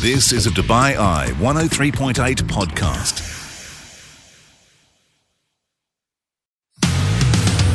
[0.00, 2.14] This is a Dubai Eye 103.8
[2.44, 3.20] podcast.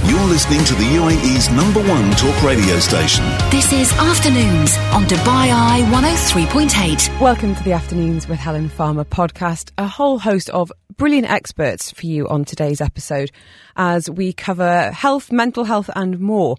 [0.09, 3.23] You're listening to the UAE's number one talk radio station.
[3.51, 7.21] This is Afternoons on Dubai Eye 103.8.
[7.21, 9.69] Welcome to the Afternoons with Helen Farmer podcast.
[9.77, 13.29] A whole host of brilliant experts for you on today's episode
[13.75, 16.55] as we cover health, mental health, and more.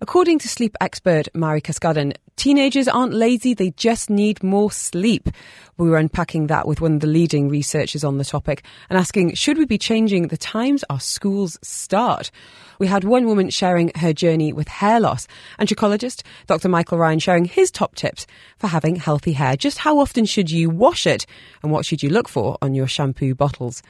[0.00, 5.28] According to sleep expert Mary Carskadon, teenagers aren't lazy, they just need more sleep.
[5.76, 9.34] We were unpacking that with one of the leading researchers on the topic and asking,
[9.34, 12.30] should we be changing the times our schools start?
[12.78, 15.26] We had one woman sharing her journey with hair loss
[15.58, 16.68] and trichologist Dr.
[16.68, 18.24] Michael Ryan sharing his top tips
[18.56, 19.56] for having healthy hair.
[19.56, 21.26] Just how often should you wash it
[21.64, 23.82] and what should you look for on your shampoo bottles?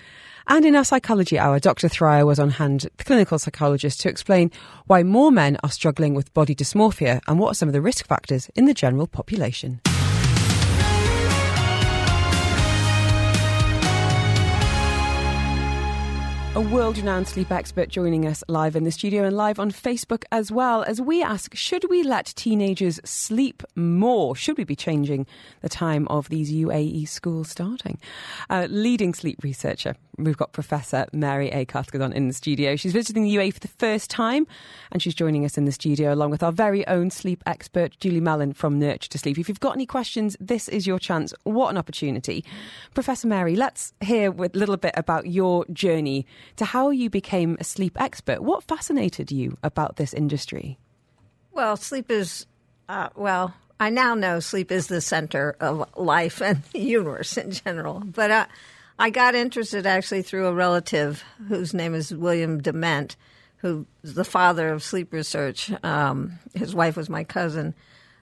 [0.51, 1.89] And in our psychology hour, Dr.
[1.89, 4.51] Thryer was on hand, the clinical psychologist, to explain
[4.87, 8.07] why more men are struggling with body dysmorphia and what are some of the risk
[8.07, 9.83] factors in the general population.
[16.59, 20.25] A world renowned sleep expert joining us live in the studio and live on Facebook
[20.33, 24.35] as well as we ask Should we let teenagers sleep more?
[24.35, 25.29] Should we be changing
[25.61, 28.01] the time of these UAE schools starting?
[28.51, 31.65] Uh, leading sleep researcher, we've got Professor Mary A.
[31.65, 32.75] Carskadon in the studio.
[32.75, 34.45] She's visiting the UAE for the first time
[34.91, 38.19] and she's joining us in the studio along with our very own sleep expert, Julie
[38.19, 39.39] Mallon from Nurture to Sleep.
[39.39, 41.33] If you've got any questions, this is your chance.
[41.45, 42.45] What an opportunity.
[42.95, 47.65] Professor Mary, let's hear a little bit about your journey to how you became a
[47.65, 48.43] sleep expert.
[48.43, 50.79] What fascinated you about this industry?
[51.53, 52.47] Well, sleep is,
[52.89, 57.53] uh, well, I now know sleep is the center of life and the universe in
[57.53, 58.01] general.
[58.01, 58.47] But uh,
[58.99, 63.17] I got interested actually through a relative whose name is William Dement,
[63.59, 65.71] who's the father of sleep research.
[65.85, 67.75] Um, his wife was my cousin.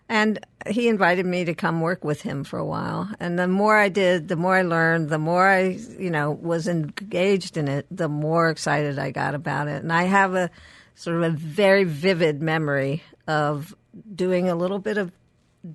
[0.08, 3.10] And he invited me to come work with him for a while.
[3.18, 6.68] And the more I did, the more I learned, the more I, you know, was
[6.68, 9.82] engaged in it, the more excited I got about it.
[9.82, 10.50] And I have a
[10.94, 13.74] sort of a very vivid memory of
[14.14, 15.10] doing a little bit of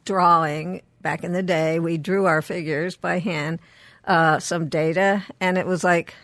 [0.06, 1.80] drawing back in the day.
[1.80, 3.60] We drew our figures by hand,
[4.06, 6.16] uh, some data, and it was like,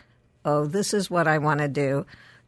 [0.46, 2.06] oh, this is what I want to do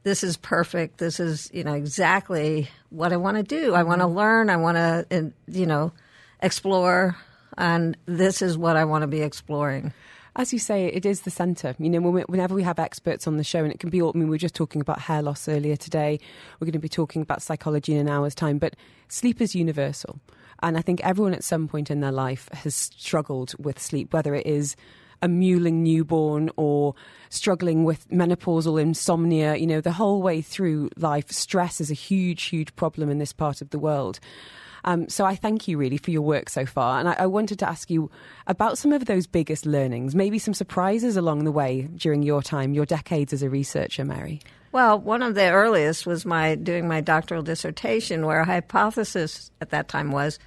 [0.09, 0.97] this is perfect.
[0.97, 3.75] This is, you know, exactly what I want to do.
[3.75, 4.17] I want to mm-hmm.
[4.17, 4.49] learn.
[4.49, 5.91] I want to, you know,
[6.41, 7.15] explore.
[7.59, 9.93] And this is what I want to be exploring.
[10.35, 11.75] As you say, it is the centre.
[11.77, 14.17] You know, whenever we have experts on the show, and it can be all, I
[14.17, 16.19] mean, we were just talking about hair loss earlier today.
[16.59, 18.75] We're going to be talking about psychology in an hour's time, but
[19.09, 20.19] sleep is universal.
[20.63, 24.33] And I think everyone at some point in their life has struggled with sleep, whether
[24.33, 24.75] it is
[25.21, 26.95] a mewling newborn or
[27.29, 32.43] struggling with menopausal insomnia, you know, the whole way through life, stress is a huge,
[32.43, 34.19] huge problem in this part of the world.
[34.85, 36.99] Um, so I thank you really for your work so far.
[36.99, 38.09] And I, I, wanted to ask you
[38.47, 42.73] about some of those biggest learnings, maybe some surprises along the way during your time,
[42.73, 44.39] your decades as a researcher, Mary.
[44.71, 49.71] Well, one of the earliest was my doing my doctoral dissertation, where a hypothesis at
[49.71, 50.37] that time was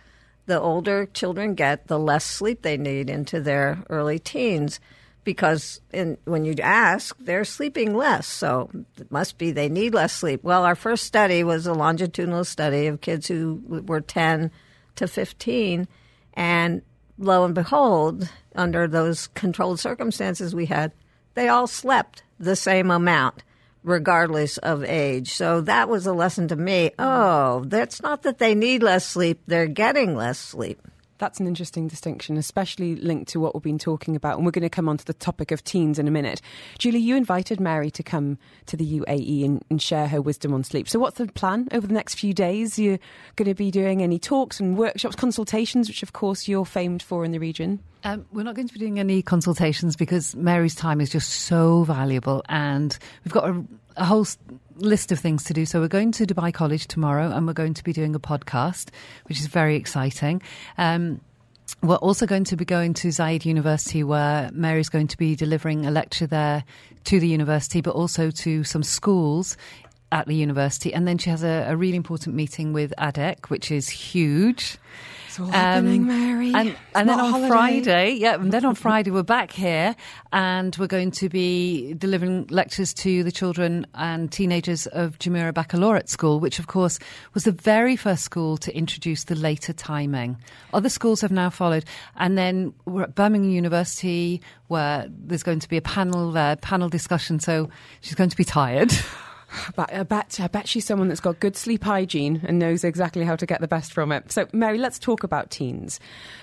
[0.46, 4.80] the older children get, the less sleep they need into their early teens.
[5.24, 8.26] Because in, when you ask, they're sleeping less.
[8.26, 10.42] So it must be they need less sleep.
[10.42, 14.50] Well, our first study was a longitudinal study of kids who were 10
[14.96, 15.86] to 15.
[16.34, 16.82] And
[17.18, 20.92] lo and behold, under those controlled circumstances we had,
[21.34, 23.44] they all slept the same amount
[23.82, 25.32] regardless of age.
[25.34, 26.92] So that was a lesson to me.
[26.98, 30.80] Oh, that's not that they need less sleep, they're getting less sleep.
[31.22, 34.38] That's an interesting distinction, especially linked to what we've been talking about.
[34.38, 36.40] And we're going to come on to the topic of teens in a minute.
[36.78, 40.64] Julie, you invited Mary to come to the UAE and, and share her wisdom on
[40.64, 40.88] sleep.
[40.88, 42.76] So, what's the plan over the next few days?
[42.76, 42.98] You're
[43.36, 47.24] going to be doing any talks and workshops, consultations, which, of course, you're famed for
[47.24, 47.78] in the region?
[48.02, 51.84] Um, we're not going to be doing any consultations because Mary's time is just so
[51.84, 53.64] valuable, and we've got a,
[53.96, 54.26] a whole
[54.76, 55.66] list of things to do.
[55.66, 58.90] So we're going to Dubai College tomorrow, and we're going to be doing a podcast,
[59.24, 60.42] which is very exciting.
[60.78, 61.20] Um,
[61.82, 65.86] we're also going to be going to Zayed University, where Mary's going to be delivering
[65.86, 66.64] a lecture there
[67.04, 69.56] to the university, but also to some schools
[70.12, 70.92] at the university.
[70.92, 74.78] And then she has a, a really important meeting with ADEC, which is huge.
[75.32, 76.52] It's all happening, um, Mary.
[76.52, 77.48] And, and then on holiday.
[77.48, 79.96] Friday, yeah, and then on Friday we're back here
[80.30, 86.10] and we're going to be delivering lectures to the children and teenagers of Jumeirah Baccalaureate
[86.10, 86.98] School, which of course
[87.32, 90.36] was the very first school to introduce the later timing.
[90.74, 91.86] Other schools have now followed.
[92.16, 96.90] And then we're at Birmingham University where there's going to be a panel, uh, panel
[96.90, 97.40] discussion.
[97.40, 97.70] So
[98.02, 98.92] she's going to be tired.
[99.76, 103.24] But I bet, I bet she's someone that's got good sleep hygiene and knows exactly
[103.24, 104.32] how to get the best from it.
[104.32, 106.00] So, Mary, let's talk about teens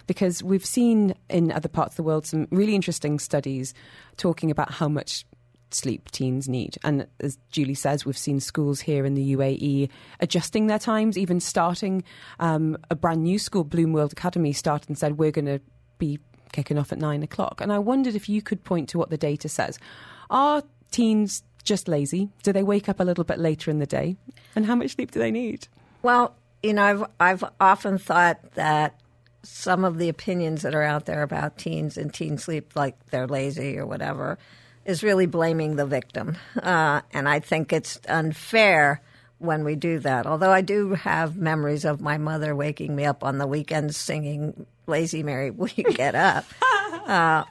[0.08, 3.74] because we've seen in other parts of the world some really interesting studies
[4.18, 5.26] talking about how much
[5.72, 6.78] sleep teens need.
[6.84, 9.90] And as Julie says, we've seen schools here in the UAE
[10.20, 12.04] adjusting their times, even starting
[12.40, 15.62] um, a brand new school, Bloom World Academy, started and said, We're going to
[15.98, 16.20] be
[16.52, 17.62] kicking off at nine o'clock.
[17.62, 19.78] And I wondered if you could point to what the data says.
[20.30, 22.30] Are teens just lazy?
[22.44, 24.18] Do they wake up a little bit later in the day?
[24.56, 25.68] And how much sleep do they need?
[26.02, 29.00] Well, you know, I've I've often thought that
[29.44, 33.28] some of the opinions that are out there about teens and teen sleep, like they're
[33.28, 34.38] lazy or whatever,
[34.86, 39.02] is really blaming the victim, uh, and I think it's unfair
[39.38, 40.26] when we do that.
[40.26, 44.66] Although I do have memories of my mother waking me up on the weekends singing
[44.90, 46.46] "Lazy Mary, Will You Get Up."
[47.10, 47.44] Uh,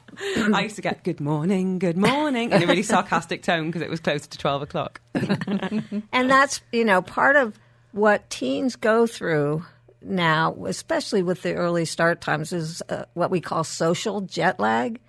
[0.53, 3.89] I used to get good morning, good morning in a really sarcastic tone because it
[3.89, 5.01] was closer to 12 o'clock.
[5.13, 7.59] and that's, you know, part of
[7.91, 9.65] what teens go through
[10.01, 14.99] now, especially with the early start times, is uh, what we call social jet lag.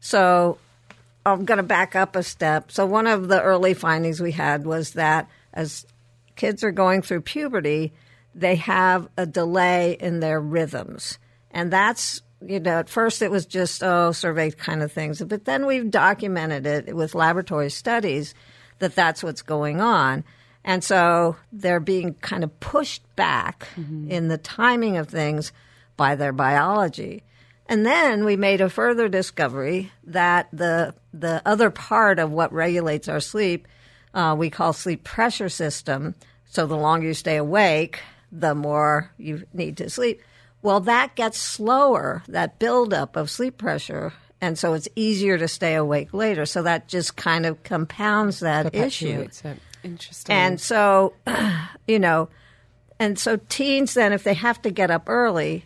[0.00, 0.58] So
[1.24, 2.72] I'm going to back up a step.
[2.72, 5.86] So, one of the early findings we had was that as
[6.34, 7.92] kids are going through puberty,
[8.34, 11.18] they have a delay in their rhythms.
[11.52, 15.22] And that's you know, at first it was just, oh, survey kind of things.
[15.22, 18.34] But then we've documented it with laboratory studies
[18.78, 20.24] that that's what's going on.
[20.64, 24.10] And so they're being kind of pushed back mm-hmm.
[24.10, 25.52] in the timing of things
[25.96, 27.22] by their biology.
[27.66, 33.08] And then we made a further discovery that the the other part of what regulates
[33.08, 33.68] our sleep,
[34.14, 36.14] uh, we call sleep pressure system.
[36.46, 38.00] So the longer you stay awake,
[38.30, 40.22] the more you need to sleep.
[40.62, 44.12] Well, that gets slower, that buildup of sleep pressure.
[44.40, 46.46] And so it's easier to stay awake later.
[46.46, 49.28] So that just kind of compounds that issue.
[49.44, 49.58] It.
[49.84, 50.34] Interesting.
[50.34, 51.14] And so,
[51.86, 52.28] you know,
[52.98, 55.64] and so teens then, if they have to get up early,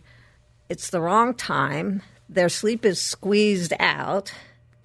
[0.69, 2.01] it's the wrong time.
[2.29, 4.33] Their sleep is squeezed out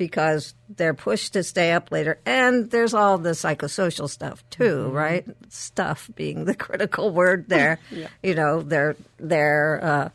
[0.03, 2.19] because they're pushed to stay up later.
[2.27, 4.97] And there's all the psychosocial stuff too, mm-hmm.
[4.97, 5.25] right?
[5.49, 7.79] Stuff being the critical word there.
[7.93, 8.09] yeah.
[8.21, 10.09] You know, their their uh,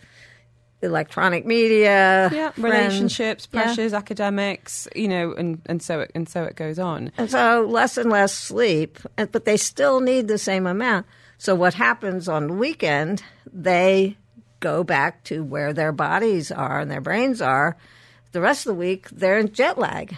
[0.81, 3.98] electronic media, yeah, relationships, pressures, yeah.
[3.98, 7.13] academics, you know, and, and so it, and so it goes on.
[7.18, 11.06] And so less and less sleep, but they still need the same amount.
[11.38, 13.24] So what happens on the weekend?
[13.54, 14.18] They
[14.60, 17.78] go back to where their bodies are and their brains are
[18.31, 20.15] the rest of the week, they're in jet lag.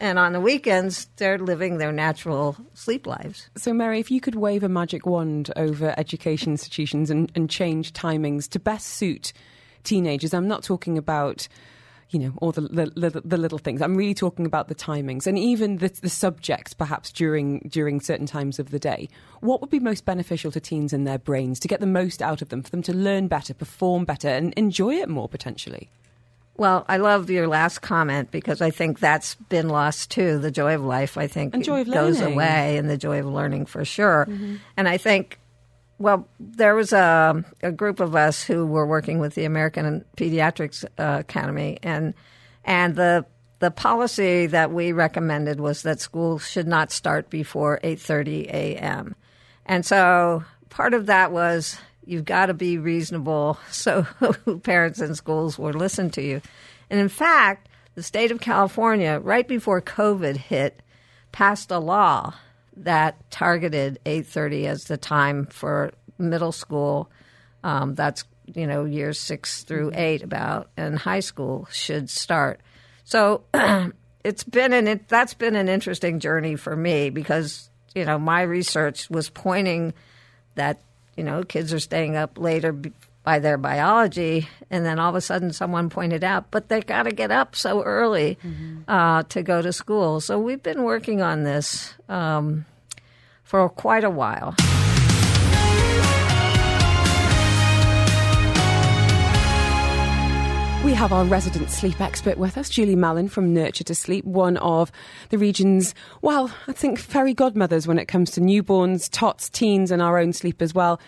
[0.00, 3.48] And on the weekends, they're living their natural sleep lives.
[3.56, 7.92] So, Mary, if you could wave a magic wand over education institutions and, and change
[7.92, 9.32] timings to best suit
[9.84, 11.46] teenagers, I'm not talking about
[12.12, 13.80] you know, all the, the, the, little things.
[13.80, 18.26] I'm really talking about the timings and even the, the subjects, perhaps during during certain
[18.26, 19.08] times of the day.
[19.40, 22.42] What would be most beneficial to teens and their brains to get the most out
[22.42, 25.88] of them, for them to learn better, perform better, and enjoy it more potentially?
[26.56, 30.38] Well, I love your last comment because I think that's been lost too.
[30.38, 33.26] The joy of life, I think, and joy of goes away, and the joy of
[33.26, 34.26] learning for sure.
[34.28, 34.56] Mm-hmm.
[34.76, 35.38] And I think,
[35.98, 40.84] well, there was a, a, group of us who were working with the American Pediatrics
[40.98, 42.12] uh, Academy, and
[42.64, 43.24] and the
[43.60, 49.14] the policy that we recommended was that school should not start before eight thirty a.m.
[49.64, 54.06] And so part of that was You've got to be reasonable so
[54.62, 56.42] parents and schools will listen to you.
[56.90, 60.82] And in fact, the state of California, right before COVID hit,
[61.30, 62.34] passed a law
[62.76, 67.10] that targeted 8:30 as the time for middle school.
[67.64, 72.60] Um, that's you know years six through eight about, and high school should start.
[73.04, 73.44] So
[74.24, 78.42] it's been an it, that's been an interesting journey for me because you know my
[78.42, 79.94] research was pointing
[80.54, 80.80] that
[81.16, 82.76] you know, kids are staying up later
[83.24, 87.04] by their biology, and then all of a sudden someone pointed out, but they got
[87.04, 88.78] to get up so early mm-hmm.
[88.88, 90.20] uh, to go to school.
[90.20, 92.64] So we've been working on this um,
[93.44, 94.56] for quite a while.
[100.84, 104.56] We have our resident sleep expert with us, Julie Mallon from Nurture to Sleep, one
[104.56, 104.90] of
[105.28, 110.02] the region's, well, I think fairy godmothers when it comes to newborns, tots, teens, and
[110.02, 111.00] our own sleep as well.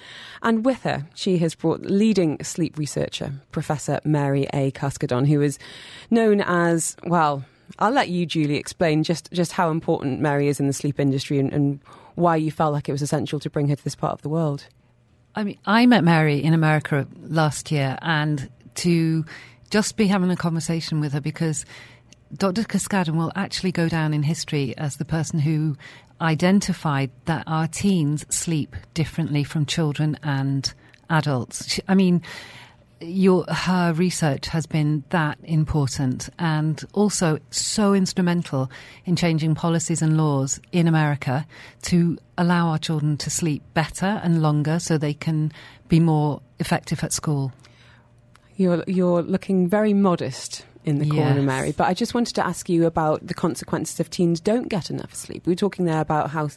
[0.42, 4.70] And with her, she has brought leading sleep researcher, Professor Mary A.
[4.70, 5.58] Carskadon, who is
[6.08, 7.44] known as, well,
[7.80, 11.40] I'll let you, Julie, explain just, just how important Mary is in the sleep industry
[11.40, 11.80] and, and
[12.14, 14.28] why you felt like it was essential to bring her to this part of the
[14.28, 14.68] world.
[15.34, 19.24] I mean, I met Mary in America last year, and to
[19.74, 21.66] just be having a conversation with her because
[22.32, 22.62] Dr.
[22.62, 25.76] Carskadon will actually go down in history as the person who
[26.20, 30.72] identified that our teens sleep differently from children and
[31.10, 31.80] adults.
[31.88, 32.22] I mean,
[33.00, 38.70] your her research has been that important and also so instrumental
[39.04, 41.44] in changing policies and laws in America
[41.82, 45.50] to allow our children to sleep better and longer so they can
[45.88, 47.50] be more effective at school.
[48.56, 51.72] You're you're looking very modest in the corner, Mary.
[51.72, 55.14] But I just wanted to ask you about the consequences if teens don't get enough
[55.14, 55.46] sleep.
[55.46, 56.50] We were talking there about how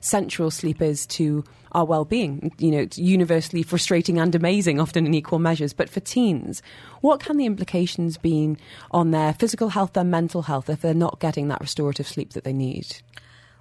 [0.00, 2.52] central sleep is to our well-being.
[2.58, 5.72] You know, it's universally frustrating and amazing, often in equal measures.
[5.72, 6.62] But for teens,
[7.00, 8.56] what can the implications be
[8.92, 12.44] on their physical health, their mental health, if they're not getting that restorative sleep that
[12.44, 12.86] they need?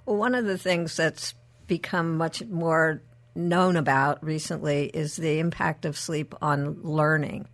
[0.06, 1.34] Well, one of the things that's
[1.68, 3.02] become much more
[3.34, 7.48] known about recently is the impact of sleep on learning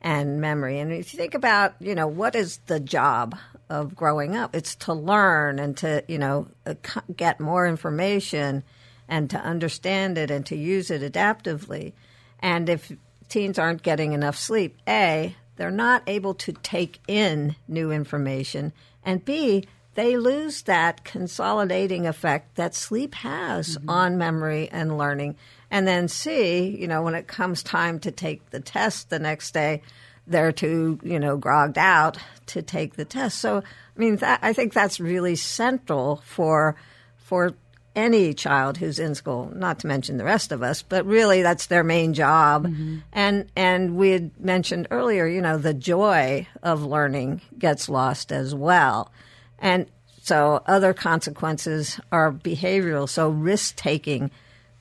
[0.00, 0.78] and memory.
[0.78, 3.36] And if you think about, you know, what is the job
[3.68, 4.54] of growing up?
[4.54, 6.74] It's to learn and to, you know, uh,
[7.16, 8.62] get more information
[9.08, 11.92] and to understand it and to use it adaptively.
[12.40, 12.92] And if
[13.28, 18.72] teens aren't getting enough sleep, A, they're not able to take in new information,
[19.02, 25.36] and B, they lose that consolidating effect that sleep has on memory and learning.
[25.70, 29.52] And then C, you know, when it comes time to take the test the next
[29.52, 29.82] day,
[30.26, 33.38] they're too, you know, grogged out to take the test.
[33.38, 36.76] So, I mean, that, I think that's really central for
[37.16, 37.54] for
[37.96, 41.66] any child who's in school, not to mention the rest of us, but really that's
[41.66, 42.66] their main job.
[42.66, 42.98] Mm-hmm.
[43.12, 48.54] And and we had mentioned earlier, you know, the joy of learning gets lost as
[48.54, 49.10] well.
[49.58, 49.86] And
[50.22, 53.08] so other consequences are behavioral.
[53.08, 54.30] So risk taking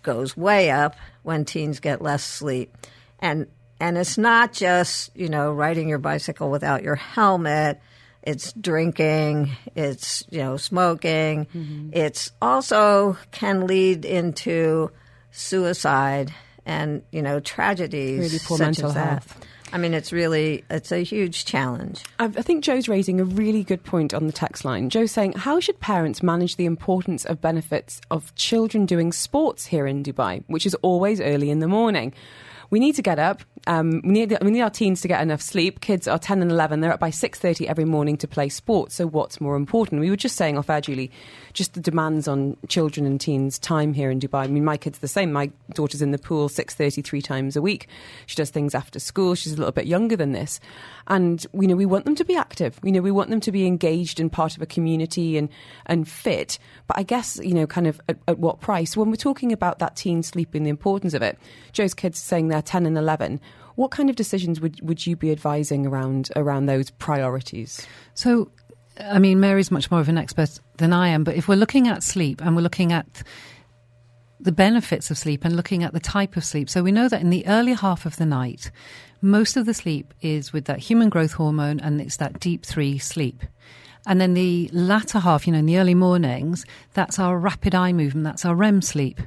[0.05, 2.77] goes way up when teens get less sleep.
[3.19, 3.47] And
[3.79, 7.81] and it's not just, you know, riding your bicycle without your helmet.
[8.23, 11.45] It's drinking, it's, you know, smoking.
[11.45, 11.89] Mm-hmm.
[11.91, 14.91] It's also can lead into
[15.31, 16.33] suicide
[16.65, 19.09] and, you know, tragedies Really poor such mental as that.
[19.09, 19.45] health.
[19.75, 22.05] I mean, it's really it's a huge challenge.
[22.17, 24.89] I I think Joe's raising a really good point on the text line.
[24.89, 29.85] Joe's saying, How should parents manage the importance of benefits of children doing sports here
[29.85, 32.13] in Dubai, which is always early in the morning?
[32.69, 33.41] We need to get up.
[33.67, 35.81] Um, we, need, we need our teens to get enough sleep.
[35.81, 36.81] Kids are 10 and 11.
[36.81, 38.95] They're up by 6.30 every morning to play sports.
[38.95, 40.01] So what's more important?
[40.01, 41.11] We were just saying off air, Julie,
[41.53, 44.43] just the demands on children and teens' time here in Dubai.
[44.43, 45.31] I mean, my kid's the same.
[45.31, 47.87] My daughter's in the pool 6.30 three times a week.
[48.27, 49.33] She does things after school.
[49.33, 50.59] She's a little bit younger than this.
[51.07, 52.79] And, you know, we want them to be active.
[52.83, 55.49] You know, we want them to be engaged and part of a community and,
[55.87, 56.59] and fit.
[56.87, 58.95] But I guess, you know, kind of at, at what price?
[58.95, 61.39] When we're talking about that teen sleep and the importance of it,
[61.73, 63.41] Joe's kids saying they're 10 and 11.
[63.75, 67.85] What kind of decisions would, would you be advising around around those priorities?
[68.13, 68.49] So,
[68.99, 71.89] I mean, Mary's much more of an expert than I am, but if we're looking
[71.89, 73.23] at sleep and we're looking at
[74.39, 77.21] the benefits of sleep and looking at the type of sleep, so we know that
[77.21, 78.71] in the early half of the night,
[79.21, 82.97] most of the sleep is with that human growth hormone and it's that deep three
[82.97, 83.41] sleep.
[84.07, 87.91] And then the latter half, you know, in the early mornings, that's our rapid eye
[87.91, 89.19] movement, that's our REM sleep.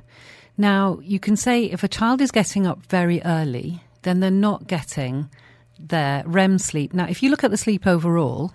[0.59, 4.67] Now, you can say if a child is getting up very early, then they're not
[4.67, 5.31] getting
[5.79, 6.93] their REM sleep.
[6.93, 8.53] Now, if you look at the sleep overall,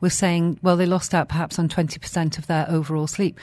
[0.00, 3.38] we're saying, well, they lost out perhaps on 20% of their overall sleep.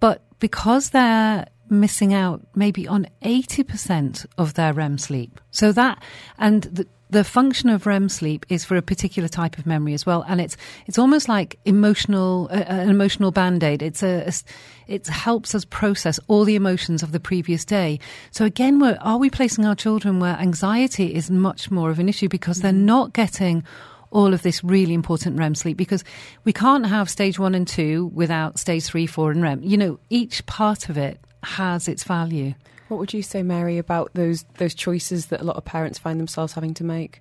[0.00, 5.40] But because they're missing out maybe on 80% of their REM sleep.
[5.50, 6.02] So that,
[6.38, 10.04] and the, the function of REM sleep is for a particular type of memory as
[10.04, 13.82] well, and it's it's almost like emotional uh, an emotional band aid.
[13.82, 14.32] It's a, a
[14.92, 18.00] it helps us process all the emotions of the previous day.
[18.30, 22.08] So again, we're, are we placing our children where anxiety is much more of an
[22.08, 23.64] issue because they're not getting
[24.10, 26.04] all of this really important REM sleep because
[26.44, 29.62] we can't have stage one and two without stage three, four, and REM.
[29.62, 32.54] You know, each part of it has its value.
[32.88, 36.18] What would you say, Mary, about those those choices that a lot of parents find
[36.18, 37.20] themselves having to make?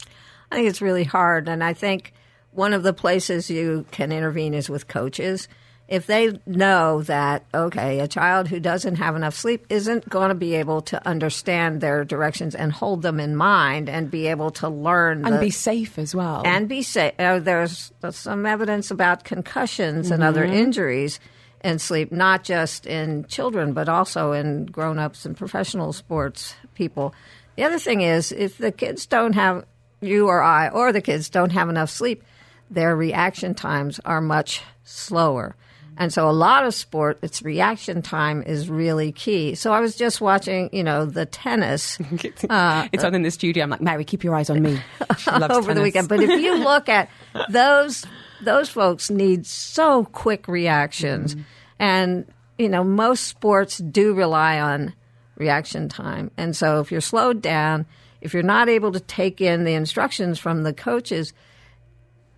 [0.51, 2.13] I think it's really hard, and I think
[2.51, 5.47] one of the places you can intervene is with coaches.
[5.89, 10.35] If they know that, okay, a child who doesn't have enough sleep isn't going to
[10.35, 14.67] be able to understand their directions and hold them in mind and be able to
[14.67, 16.41] learn And the- be safe as well.
[16.45, 17.13] and be safe.
[17.17, 21.21] Uh, there's, there's some evidence about concussions and other injuries
[21.67, 27.13] in sleep, not just in children, but also in grown ups and professional sports people.
[27.57, 29.65] The other thing is, if the kids don't have,
[29.99, 32.23] you or I, or the kids don't have enough sleep,
[32.69, 35.55] their reaction times are much slower.
[35.97, 39.55] And so a lot of sport, its reaction time is really key.
[39.55, 43.63] So I was just watching, you know, the tennis it's uh, on in the studio.
[43.63, 44.79] I'm like, Mary, keep your eyes on me.
[45.27, 46.07] Over the weekend.
[46.07, 47.09] But if you look at
[47.49, 48.05] those
[48.41, 51.35] those folks need so quick reactions.
[51.35, 51.43] Mm-hmm.
[51.79, 52.25] And,
[52.57, 54.93] you know, most sports do rely on
[55.35, 56.31] reaction time.
[56.37, 57.85] And so if you're slowed down,
[58.21, 61.33] if you're not able to take in the instructions from the coaches,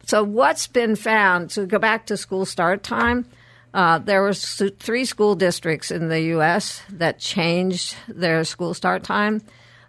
[0.05, 3.25] so what's been found, to go back to school start time,
[3.73, 6.81] uh, there were three school districts in the U.S.
[6.89, 9.41] that changed their school start time.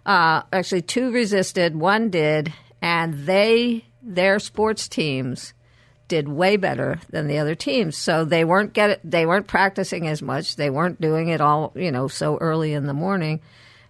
[0.05, 5.53] Uh, actually, two resisted, one did, and they their sports teams
[6.11, 7.95] did way better than the other teams.
[7.95, 10.57] So they weren't get it, they weren't practicing as much.
[10.57, 13.39] They weren't doing it all, you know, so early in the morning.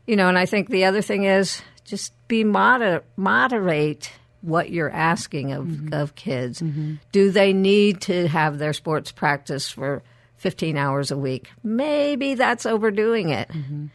[0.05, 4.11] You know, and I think the other thing is just be moder- moderate
[4.41, 5.93] what you're asking of, mm-hmm.
[5.95, 6.61] of kids.
[6.61, 6.95] Mm-hmm.
[7.11, 10.03] Do they need to have their sports practice for
[10.37, 11.49] 15 hours a week?
[11.63, 13.49] Maybe that's overdoing it.
[13.49, 13.87] Mm-hmm.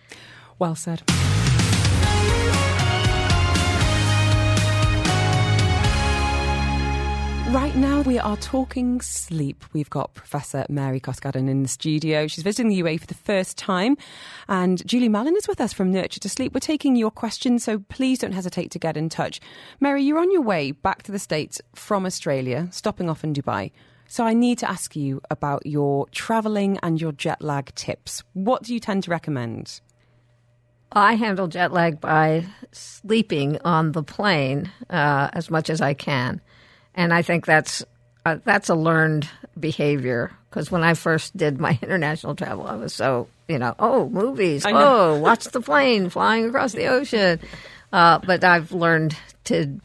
[0.58, 1.04] Well said.
[7.50, 9.64] Right now, we are talking sleep.
[9.72, 12.26] We've got Professor Mary Carskadon in the studio.
[12.26, 13.96] She's visiting the UA for the first time.
[14.48, 16.52] And Julie Mallon is with us from Nurture to Sleep.
[16.52, 19.40] We're taking your questions, so please don't hesitate to get in touch.
[19.78, 23.70] Mary, you're on your way back to the States from Australia, stopping off in Dubai.
[24.08, 28.24] So I need to ask you about your travelling and your jet lag tips.
[28.32, 29.80] What do you tend to recommend?
[30.92, 36.40] I handle jet lag by sleeping on the plane uh, as much as I can,
[36.96, 37.84] and I think that's
[38.24, 40.32] uh, that's a learned behavior.
[40.50, 44.64] Because when I first did my international travel, I was so you know, oh, movies,
[44.66, 47.40] oh, watch the plane flying across the ocean.
[47.92, 49.80] Uh, but I've learned to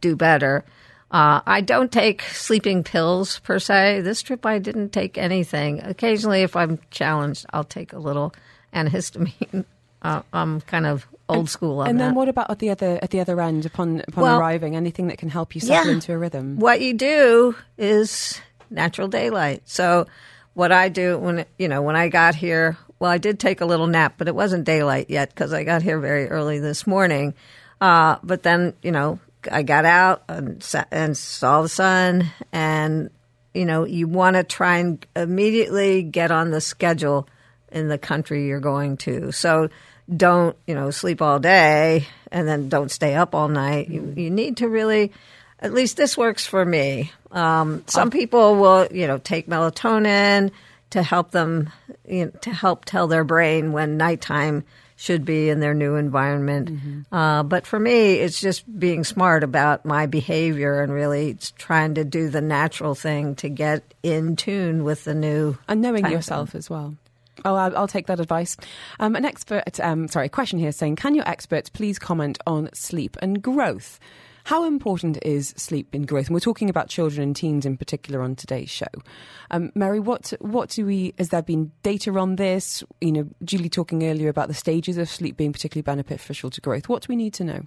[0.00, 0.64] do better.
[1.10, 4.00] Uh, I don't take sleeping pills per se.
[4.00, 5.80] This trip, I didn't take anything.
[5.80, 8.34] Occasionally, if I'm challenged, I'll take a little
[8.72, 9.64] antihistamine.
[10.04, 12.04] Uh, I'm kind of old school on and that.
[12.08, 14.76] then what about at the other at the other end upon upon Well- arriving?
[14.76, 15.92] Anything that can help you settle Yeah.
[15.94, 16.58] into a rhythm?
[16.58, 19.62] what you do is natural daylight.
[19.64, 20.06] So
[20.52, 23.66] what I do when you know when I got here, well, I did take a
[23.66, 27.32] little nap, but it wasn't daylight yet because I got here very early this morning.
[27.80, 29.18] Uh, but then you know
[29.50, 33.08] I got out and, and saw the sun, and
[33.54, 37.26] you know you want to try and immediately get on the schedule
[37.72, 39.32] in the country you're going to.
[39.32, 39.68] So
[40.14, 43.88] don't you know sleep all day and then don't stay up all night.
[43.88, 45.12] You you need to really
[45.60, 47.10] at least this works for me.
[47.30, 50.50] Um, some people will, you know, take melatonin
[50.90, 51.70] to help them,
[52.06, 54.64] you know, to help tell their brain when nighttime
[54.96, 57.06] should be in their new environment.
[57.10, 62.04] Uh, but for me, it's just being smart about my behavior and really trying to
[62.04, 66.70] do the natural thing to get in tune with the new and knowing yourself as
[66.70, 66.94] well.
[67.44, 68.56] Oh, I'll, take that advice.
[69.00, 72.70] Um, an expert, um, sorry, a question here saying, can your experts please comment on
[72.72, 73.98] sleep and growth?
[74.44, 76.26] How important is sleep in growth?
[76.26, 78.86] And we're talking about children and teens in particular on today's show.
[79.50, 81.14] Um, Mary, what what do we?
[81.16, 82.84] Has there been data on this?
[83.00, 86.90] You know, Julie talking earlier about the stages of sleep being particularly beneficial to growth.
[86.90, 87.62] What do we need to know?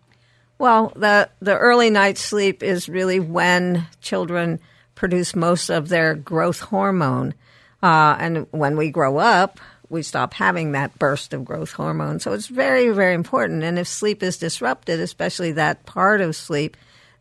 [0.60, 4.60] Well, the the early night sleep is really when children
[4.94, 7.34] produce most of their growth hormone,
[7.82, 9.60] uh, and when we grow up,
[9.90, 12.20] we stop having that burst of growth hormone.
[12.20, 13.64] So it's very very important.
[13.64, 16.76] And if sleep is disrupted, especially that part of sleep,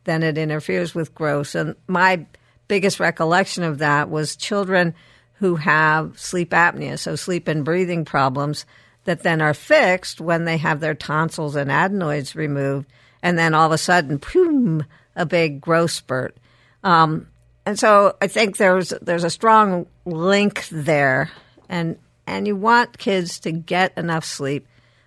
[0.05, 1.55] then it interferes with growth.
[1.55, 2.27] And my
[2.69, 4.95] biggest recollection of that was children
[5.39, 8.65] who have sleep apnea, so sleep and breathing problems
[9.05, 12.87] that then are fixed when they have their tonsils and adenoids removed,
[13.23, 16.37] and then all of a sudden, boom, a big growth spurt.
[16.83, 17.29] Um,
[17.67, 21.31] and so I think there's there's a strong link there,
[21.69, 24.67] and and you want kids to get enough sleep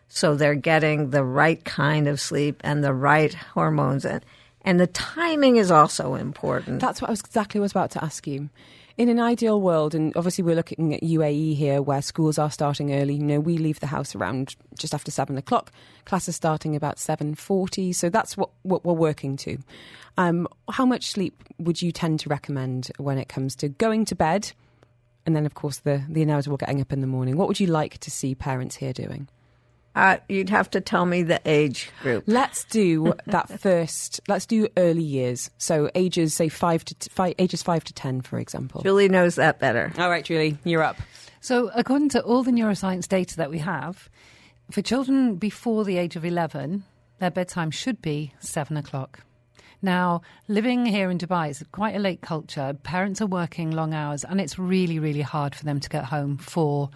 [0.09, 4.25] so they're getting the right kind of sleep and the right hormones, and
[4.63, 6.81] and the timing is also important.
[6.81, 8.49] That's what I was exactly was about to ask you.
[8.99, 12.93] In an ideal world, and obviously we're looking at UAE here, where schools are starting
[12.93, 13.13] early.
[13.13, 15.71] You know, we leave the house around just after seven o'clock.
[16.03, 19.57] Classes starting about seven forty, so that's what, what we're working to.
[20.17, 24.15] Um, how much sleep would you tend to recommend when it comes to going to
[24.15, 24.51] bed,
[25.25, 27.37] and then of course the the inevitable getting up in the morning?
[27.37, 29.29] What would you like to see parents here doing?
[29.99, 32.23] Uh, you'd have to tell me the age group.
[32.25, 34.21] Let's do that first.
[34.29, 35.49] Let's do early years.
[35.57, 38.81] So ages, say five to t- five, ages five to ten, for example.
[38.81, 39.91] Julie knows that better.
[39.97, 40.95] All right, Julie, you're up.
[41.41, 44.09] So, according to all the neuroscience data that we have,
[44.71, 46.83] for children before the age of 11,
[47.19, 49.21] their bedtime should be seven o'clock.
[49.81, 52.73] Now, living here in Dubai is quite a late culture.
[52.83, 56.37] Parents are working long hours, and it's really, really hard for them to get home
[56.37, 56.89] for,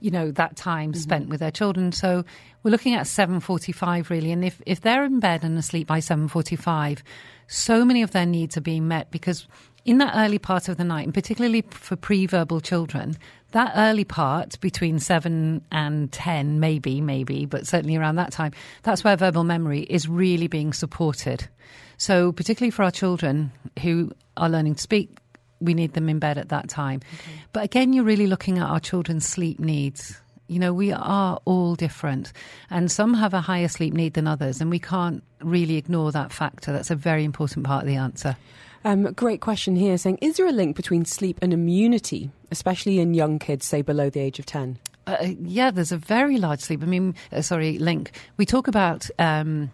[0.00, 1.00] you know, that time mm-hmm.
[1.00, 1.92] spent with their children.
[1.92, 2.24] So
[2.62, 4.32] we're looking at 7.45 really.
[4.32, 7.02] And if, if they're in bed and asleep by 7.45,
[7.46, 9.46] so many of their needs are being met because
[9.84, 13.16] in that early part of the night, and particularly for pre-verbal children,
[13.52, 19.02] that early part between seven and ten, maybe, maybe, but certainly around that time, that's
[19.02, 21.48] where verbal memory is really being supported.
[21.96, 25.16] So, particularly for our children who are learning to speak,
[25.60, 27.00] we need them in bed at that time.
[27.14, 27.32] Okay.
[27.52, 30.20] But again, you're really looking at our children's sleep needs.
[30.46, 32.32] You know, we are all different,
[32.70, 36.32] and some have a higher sleep need than others, and we can't really ignore that
[36.32, 36.72] factor.
[36.72, 38.36] That's a very important part of the answer.
[38.84, 43.12] Um, great question here saying, is there a link between sleep and immunity, especially in
[43.12, 44.78] young kids, say below the age of 10?
[45.06, 46.82] Uh, yeah, there's a very large sleep.
[46.82, 48.12] I mean, uh, sorry, link.
[48.36, 49.70] We talk about um,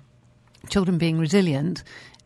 [0.69, 1.83] children being resilient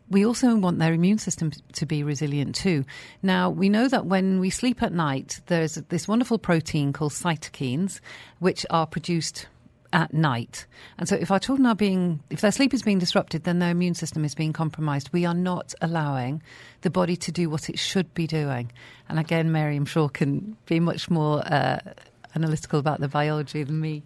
[0.09, 2.85] we also want their immune system to be resilient too.
[3.21, 7.99] Now, we know that when we sleep at night, there's this wonderful protein called cytokines,
[8.39, 9.47] which are produced
[9.91, 10.65] at night.
[10.97, 13.71] And so if our children are being, if their sleep is being disrupted, then their
[13.71, 15.09] immune system is being compromised.
[15.11, 16.41] We are not allowing
[16.81, 18.71] the body to do what it should be doing.
[19.07, 21.79] And again, Mary, I'm sure, can be much more uh,
[22.35, 24.03] analytical about the biology than me.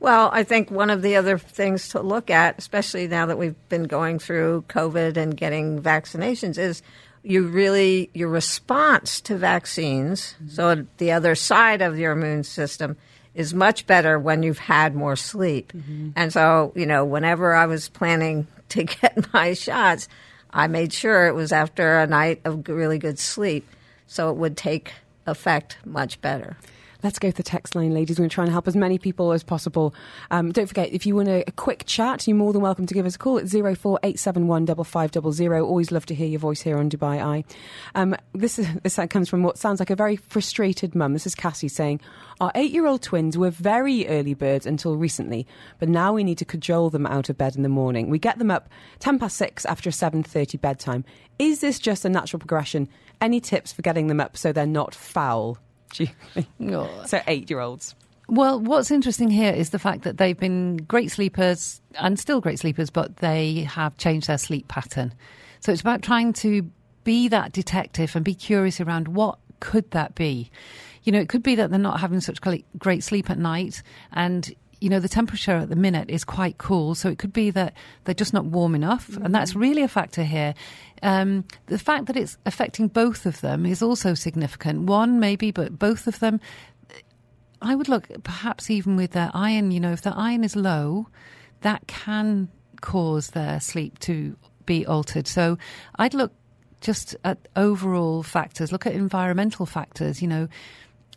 [0.00, 3.56] Well, I think one of the other things to look at, especially now that we've
[3.68, 6.82] been going through COVID and getting vaccinations, is
[7.22, 10.34] you really your response to vaccines.
[10.34, 10.48] Mm-hmm.
[10.50, 12.96] So the other side of your immune system
[13.34, 15.72] is much better when you've had more sleep.
[15.72, 16.10] Mm-hmm.
[16.14, 20.08] And so, you know, whenever I was planning to get my shots,
[20.50, 23.68] I made sure it was after a night of really good sleep,
[24.06, 24.92] so it would take
[25.26, 26.56] effect much better.
[27.04, 28.16] Let's go to the text line, ladies.
[28.16, 29.94] We're going to try and help as many people as possible.
[30.30, 32.94] Um, don't forget, if you want a, a, quick chat, you're more than welcome to
[32.94, 37.22] give us a call at 04871 Always love to hear your voice here on Dubai
[37.22, 37.44] Eye.
[37.94, 41.12] Um, this, is, this comes from what sounds like a very frustrated mum.
[41.12, 42.00] This is Cassie saying,
[42.40, 45.46] Our eight year old twins were very early birds until recently,
[45.78, 48.08] but now we need to cajole them out of bed in the morning.
[48.08, 51.04] We get them up 10 past 6 after a 7.30 bedtime.
[51.38, 52.88] Is this just a natural progression?
[53.20, 55.58] Any tips for getting them up so they're not foul?
[57.06, 57.94] So eight year olds.
[58.28, 62.58] Well, what's interesting here is the fact that they've been great sleepers and still great
[62.58, 65.12] sleepers, but they have changed their sleep pattern.
[65.60, 66.70] So it's about trying to
[67.04, 70.50] be that detective and be curious around what could that be.
[71.02, 72.40] You know, it could be that they're not having such
[72.78, 74.54] great sleep at night, and
[74.84, 76.94] you know, the temperature at the minute is quite cool.
[76.94, 77.72] So it could be that
[78.04, 79.08] they're just not warm enough.
[79.08, 79.24] Mm-hmm.
[79.24, 79.60] And that's mm-hmm.
[79.60, 80.52] really a factor here.
[81.02, 84.82] Um, the fact that it's affecting both of them is also significant.
[84.82, 86.38] One, maybe, but both of them.
[87.62, 91.08] I would look perhaps even with their iron, you know, if their iron is low,
[91.62, 92.50] that can
[92.82, 95.26] cause their sleep to be altered.
[95.26, 95.56] So
[95.96, 96.32] I'd look
[96.82, 100.48] just at overall factors, look at environmental factors, you know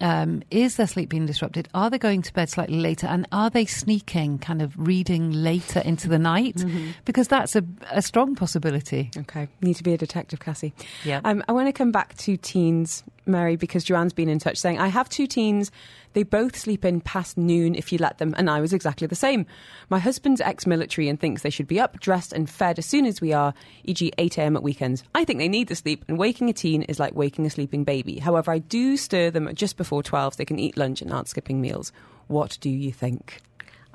[0.02, 1.68] um, is their sleep being disrupted?
[1.74, 3.08] Are they going to bed slightly later?
[3.08, 6.58] And are they sneaking, kind of reading later into the night?
[6.58, 6.92] Mm-hmm.
[7.06, 9.12] Because that's a, a, strong possibility.
[9.18, 9.48] Okay.
[9.62, 10.74] Need to be a detective, Cassie.
[11.04, 11.22] Yeah.
[11.24, 14.80] Um, I want to come back to teens, Mary, because Joanne's been in touch saying,
[14.80, 15.72] I have two teens.
[16.18, 19.14] They both sleep in past noon if you let them, and I was exactly the
[19.14, 19.46] same.
[19.88, 23.06] My husband's ex military and thinks they should be up, dressed, and fed as soon
[23.06, 23.54] as we are,
[23.84, 25.04] e.g., 8 am at weekends.
[25.14, 27.84] I think they need the sleep, and waking a teen is like waking a sleeping
[27.84, 28.18] baby.
[28.18, 31.28] However, I do stir them just before 12 so they can eat lunch and aren't
[31.28, 31.92] skipping meals.
[32.26, 33.40] What do you think?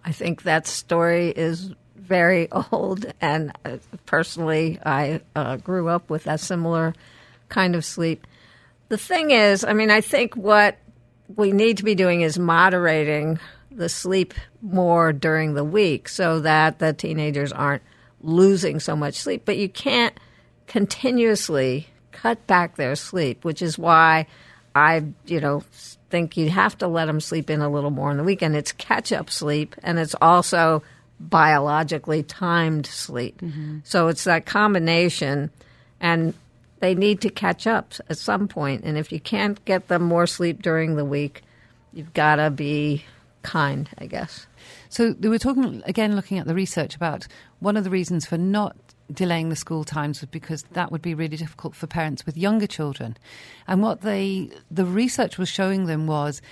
[0.05, 6.29] I think that story is very old, and uh, personally, I uh, grew up with
[6.29, 6.95] a similar
[7.49, 8.29] kind of sleep.
[8.91, 10.79] The thing is, I mean, I think what
[11.37, 13.39] we need to be doing is moderating
[13.71, 17.83] the sleep more during the week so that the teenagers aren't
[18.21, 19.43] losing so much sleep.
[19.45, 20.19] But you can't
[20.67, 24.27] continuously cut back their sleep, which is why
[24.75, 25.65] I, you know,
[26.11, 28.57] think you have to let them sleep in a little more on the weekend.
[28.57, 30.83] It's catch up sleep and it's also
[31.19, 33.41] biologically timed sleep.
[33.41, 33.79] Mm-hmm.
[33.85, 35.51] So it's that combination.
[36.01, 36.35] And
[36.83, 38.83] they need to catch up at some point.
[38.83, 41.43] And if you can't get them more sleep during the week,
[41.93, 43.05] you've got to be
[43.43, 44.49] kind, I guess.
[44.89, 47.29] So we were talking again, looking at the research about
[47.61, 48.77] one of the reasons for not
[49.13, 52.67] delaying the school times was because that would be really difficult for parents with younger
[52.67, 53.17] children.
[53.69, 56.43] And what they the research was showing them was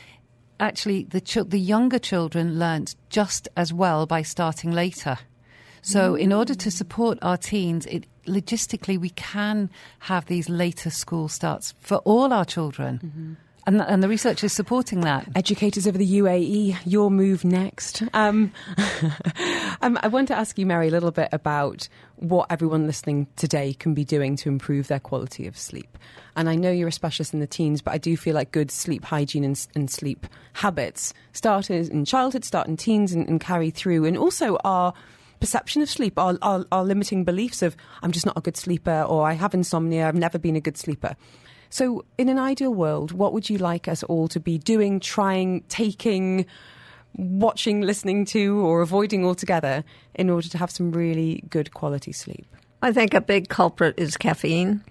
[0.61, 5.19] actually the ch- the younger children learnt just as well by starting later.
[5.83, 11.29] So, in order to support our teens, it, logistically we can have these later school
[11.29, 13.01] starts for all our children.
[13.05, 13.33] Mm-hmm.
[13.67, 15.29] And, and, the research is supporting that.
[15.37, 18.03] Educators of the UAE, your move next.
[18.15, 18.53] Um,
[19.83, 23.75] um, I want to ask you, Mary, a little bit about what everyone listening today
[23.75, 25.99] can be doing to improve their quality of sleep.
[26.37, 28.71] And I know you're a specialist in the teens, but I do feel like good
[28.71, 33.71] sleep hygiene and, and sleep habits start in childhood, start in teens, and, and carry
[33.71, 34.95] through, and also are
[35.41, 39.03] perception of sleep, our, our, our limiting beliefs of I'm just not a good sleeper
[39.03, 41.17] or I have insomnia, I've never been a good sleeper.
[41.73, 45.63] So, in an ideal world, what would you like us all to be doing, trying,
[45.69, 46.47] taking,
[47.15, 49.85] watching, listening to, or avoiding altogether
[50.17, 52.47] in order to have some really good quality sleep?
[52.83, 54.83] I think a big culprit is caffeine.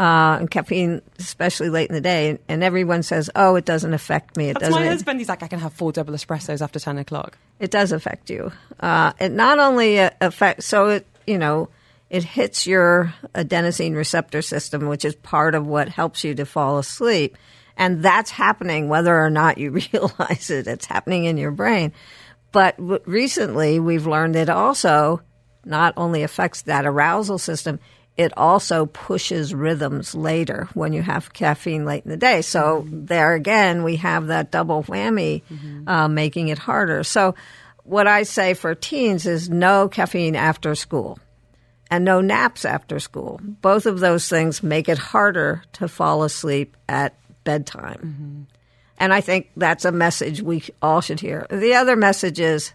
[0.00, 4.34] Uh, and caffeine, especially late in the day, and everyone says, "Oh, it doesn't affect
[4.34, 4.80] me." It That's doesn't.
[4.80, 5.20] my husband.
[5.20, 7.36] He's like, I can have four double espressos after ten o'clock.
[7.58, 8.50] It does affect you.
[8.80, 11.68] Uh, it not only uh, affects, so it you know,
[12.08, 16.78] it hits your adenosine receptor system, which is part of what helps you to fall
[16.78, 17.36] asleep,
[17.76, 20.66] and that's happening whether or not you realize it.
[20.66, 21.92] It's happening in your brain.
[22.52, 25.20] But w- recently, we've learned it also
[25.66, 27.78] not only affects that arousal system,
[28.20, 32.42] it also pushes rhythms later when you have caffeine late in the day.
[32.42, 35.40] So there again, we have that double whammy,
[35.88, 37.02] uh, making it harder.
[37.02, 37.34] So
[37.82, 41.18] what I say for teens is no caffeine after school
[41.90, 43.40] and no naps after school.
[43.42, 48.46] Both of those things make it harder to fall asleep at bedtime.
[48.98, 51.46] And I think that's a message we all should hear.
[51.48, 52.74] The other message is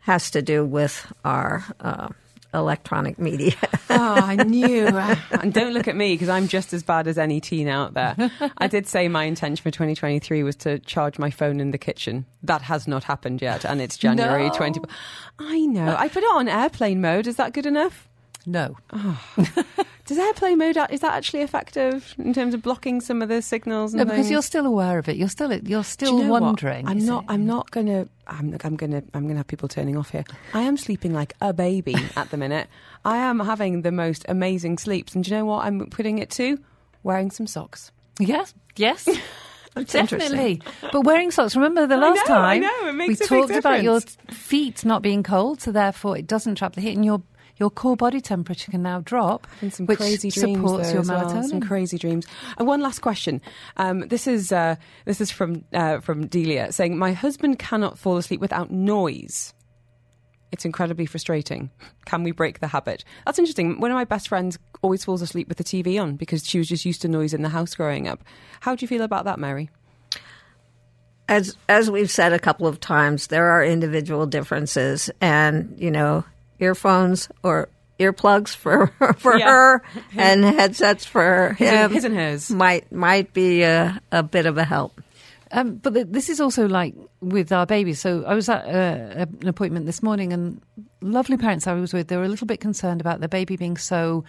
[0.00, 2.08] has to do with our uh,
[2.54, 3.52] electronic media.
[3.90, 4.86] Oh, I knew.
[5.30, 8.14] and don't look at me because I'm just as bad as any teen out there.
[8.58, 12.26] I did say my intention for 2023 was to charge my phone in the kitchen.
[12.42, 14.52] That has not happened yet, and it's January No.
[14.52, 14.80] 20.
[15.38, 15.96] I know.
[15.98, 17.26] I put it on airplane mode.
[17.26, 18.06] Is that good enough?
[18.44, 18.76] No.
[18.92, 19.26] Ah.
[20.08, 23.92] Does airplane mode is that actually effective in terms of blocking some of the signals?
[23.92, 24.30] And No, because things?
[24.30, 25.18] you're still aware of it.
[25.18, 26.40] You're still you're still you know what?
[26.40, 26.88] wondering.
[26.88, 27.24] I'm not.
[27.24, 27.26] it?
[27.28, 28.08] I'm not gonna.
[28.26, 29.02] I'm, I'm gonna.
[29.12, 30.24] I'm gonna have people turning off here.
[30.54, 32.68] I am sleeping like a baby at the minute.
[33.04, 35.66] I am having the most amazing sleeps, and do you know what?
[35.66, 36.58] I'm putting it to
[37.02, 37.92] wearing some socks.
[38.18, 38.54] Yes.
[38.76, 39.06] Yes.
[39.74, 39.92] That's.
[39.92, 40.62] Definitely.
[40.90, 43.28] But wearing socks, remember the last know, I time know, it makes we a big
[43.28, 47.04] talked about your feet not being cold, so therefore it doesn't trap the heat and
[47.04, 47.20] your
[47.58, 51.02] your core body temperature can now drop, And some which crazy dreams supports there your
[51.02, 51.48] as well, melatonin.
[51.48, 52.26] Some crazy dreams.
[52.56, 53.40] And one last question.
[53.76, 58.16] Um, this is uh, this is from uh, from Delia saying, "My husband cannot fall
[58.16, 59.54] asleep without noise.
[60.50, 61.70] It's incredibly frustrating.
[62.06, 63.80] Can we break the habit?" That's interesting.
[63.80, 66.68] One of my best friends always falls asleep with the TV on because she was
[66.68, 68.22] just used to noise in the house growing up.
[68.60, 69.70] How do you feel about that, Mary?
[71.28, 76.24] as as we've said a couple of times, there are individual differences, and you know,
[76.60, 77.68] earphones or
[77.98, 79.46] earplugs for for Yeah.
[79.48, 79.82] her
[80.16, 82.50] and headsets for His and- him his and hers.
[82.50, 85.00] might might be a, a bit of a help.
[85.50, 88.00] Um, but th this is also like with our babies.
[88.00, 90.60] So I was at uh, an appointment this morning, and
[91.00, 93.78] lovely parents I was with, they were a little bit concerned about their baby being
[93.78, 94.24] so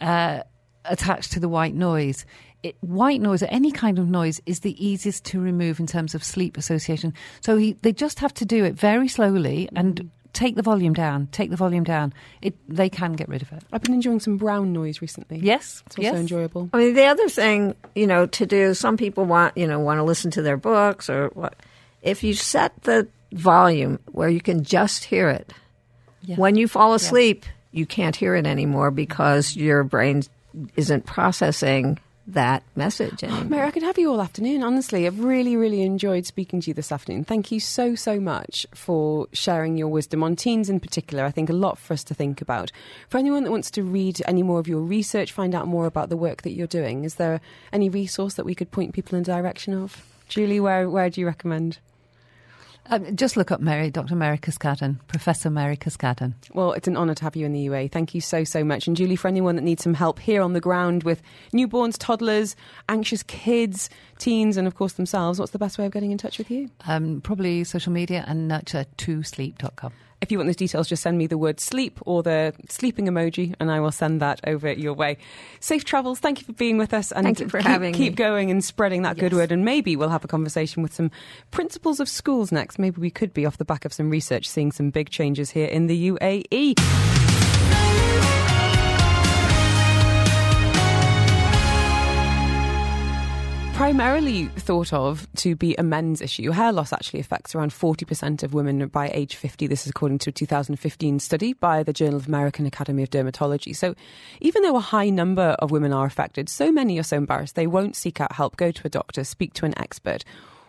[0.00, 0.40] uh,
[0.84, 2.26] attached to the white noise.
[2.64, 6.14] It, white noise or any kind of noise is the easiest to remove in terms
[6.14, 7.14] of sleep association.
[7.40, 11.28] So he, they just have to do it very slowly and take the volume down.
[11.32, 12.12] Take the volume down.
[12.42, 13.62] It, they can get rid of it.
[13.72, 15.38] I've been enjoying some brown noise recently.
[15.38, 16.14] Yes, It's also yes.
[16.16, 16.68] enjoyable.
[16.74, 18.74] I mean, the other thing you know to do.
[18.74, 21.56] Some people want you know want to listen to their books or what.
[22.02, 25.52] If you set the volume where you can just hear it,
[26.22, 26.36] Yeah.
[26.36, 30.22] when you fall asleep, you can't hear it anymore because your brain
[30.76, 33.44] isn't processing that message oh, anymore.
[33.44, 35.06] Mary, I could have you all afternoon, honestly.
[35.06, 37.24] I've really, really enjoyed speaking to you this afternoon.
[37.24, 41.24] Thank you so, so much for sharing your wisdom on teens in particular.
[41.24, 42.72] I think a lot for us to think about.
[43.08, 46.08] For anyone that wants to read any more of your research, find out more about
[46.08, 47.40] the work that you're doing, is there
[47.72, 50.04] any resource that we could point people in the direction of?
[50.28, 51.78] Julie, where, where do you recommend?
[52.90, 54.14] Um, just look up Mary, Dr.
[54.14, 56.34] Mary Carskadon, Professor Mary Carskadon.
[56.52, 57.88] Well, it's an honour to have you in the UA.
[57.88, 58.86] Thank you so, so much.
[58.86, 62.56] And Julie, for anyone that needs some help here on the ground with newborns, toddlers,
[62.88, 66.38] anxious kids, teens, and of course themselves, what's the best way of getting in touch
[66.38, 66.68] with you?
[66.86, 69.92] Um, probably social media and nurture2sleep.com.
[70.24, 73.54] If you want those details, just send me the word sleep or the sleeping emoji,
[73.60, 75.18] and I will send that over your way.
[75.60, 76.18] Safe travels.
[76.18, 78.16] Thank you for being with us, and Thank you for keep, having keep me.
[78.16, 79.52] going and spreading that good word.
[79.52, 81.10] And maybe we'll have a conversation with some
[81.50, 82.78] principals of schools next.
[82.78, 85.66] Maybe we could be off the back of some research, seeing some big changes here
[85.66, 87.33] in the UAE.
[93.74, 96.52] Primarily thought of to be a men's issue.
[96.52, 99.66] Hair loss actually affects around 40% of women by age 50.
[99.66, 103.74] This is according to a 2015 study by the Journal of American Academy of Dermatology.
[103.74, 103.96] So
[104.40, 107.66] even though a high number of women are affected, so many are so embarrassed they
[107.66, 110.24] won't seek out help, go to a doctor, speak to an expert.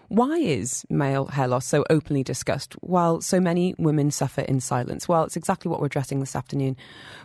[0.08, 5.08] Why is male hair loss so openly discussed while so many women suffer in silence?
[5.08, 6.78] Well, it's exactly what we're addressing this afternoon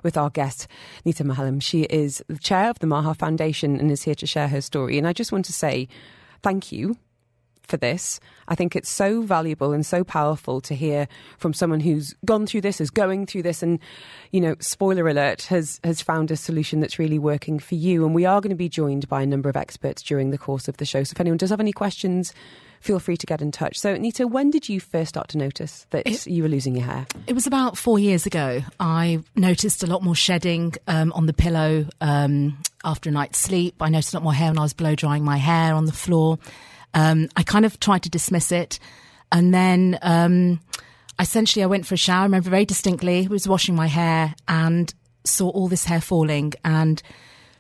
[0.03, 0.66] with our guest,
[1.05, 1.62] Nita Mahalam.
[1.62, 4.97] She is the chair of the Maha Foundation and is here to share her story.
[4.97, 5.88] And I just want to say
[6.43, 6.97] thank you
[7.71, 8.19] for this.
[8.49, 11.07] I think it's so valuable and so powerful to hear
[11.38, 13.79] from someone who's gone through this, is going through this, and,
[14.33, 18.05] you know, spoiler alert, has, has found a solution that's really working for you.
[18.05, 20.66] And we are going to be joined by a number of experts during the course
[20.66, 21.05] of the show.
[21.05, 22.35] So if anyone does have any questions,
[22.81, 23.79] feel free to get in touch.
[23.79, 26.85] So, Nita, when did you first start to notice that It- you were losing your
[26.87, 27.07] hair?
[27.27, 28.62] It was about four years ago.
[28.81, 33.75] I noticed a lot more shedding um, on the pillow um, after a night's sleep.
[33.81, 35.93] I noticed a lot more hair when I was blow drying my hair on the
[35.93, 36.38] floor.
[36.95, 38.79] Um, I kind of tried to dismiss it,
[39.31, 40.61] and then um,
[41.19, 42.23] essentially I went for a shower.
[42.23, 43.27] I remember very distinctly.
[43.27, 44.93] I was washing my hair and
[45.25, 47.01] saw all this hair falling, and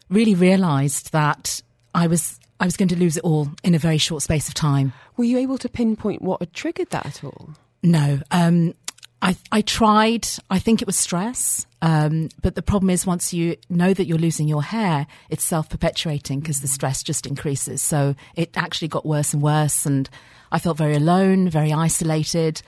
[0.08, 1.62] really realised that
[1.94, 4.54] I was I was going to lose it all in a very short space of
[4.54, 4.92] time.
[5.16, 7.50] Were you able to pinpoint what had triggered that at all?
[7.82, 8.20] No.
[8.30, 8.74] Um,
[9.22, 10.28] I, I tried.
[10.50, 11.66] I think it was stress.
[11.82, 15.70] Um, but the problem is, once you know that you're losing your hair, it's self
[15.70, 17.80] perpetuating because the stress just increases.
[17.80, 19.86] So it actually got worse and worse.
[19.86, 20.08] And
[20.52, 22.60] I felt very alone, very isolated.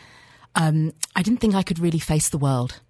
[0.55, 2.81] Um, I didn't think I could really face the world.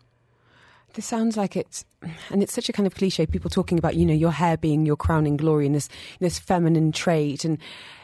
[0.94, 1.84] This sounds like it's,
[2.30, 3.26] and it's such a kind of cliche.
[3.26, 5.88] People talking about, you know, your hair being your crowning glory and this
[6.20, 7.58] this feminine trait, and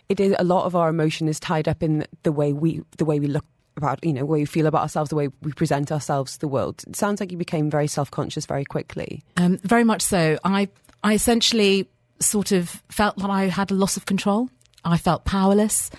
[0.09, 3.05] it is a lot of our emotion is tied up in the way we the
[3.05, 3.45] way we look
[3.77, 6.49] about, you know, way we feel about ourselves, the way we present ourselves to the
[6.49, 6.83] world.
[6.87, 9.23] It sounds like you became very self conscious very quickly.
[9.37, 10.39] Um, very much so.
[10.45, 10.69] I
[11.03, 11.89] I essentially
[12.21, 14.51] sort of felt that I had a loss of control.
[14.85, 15.91] I felt powerless.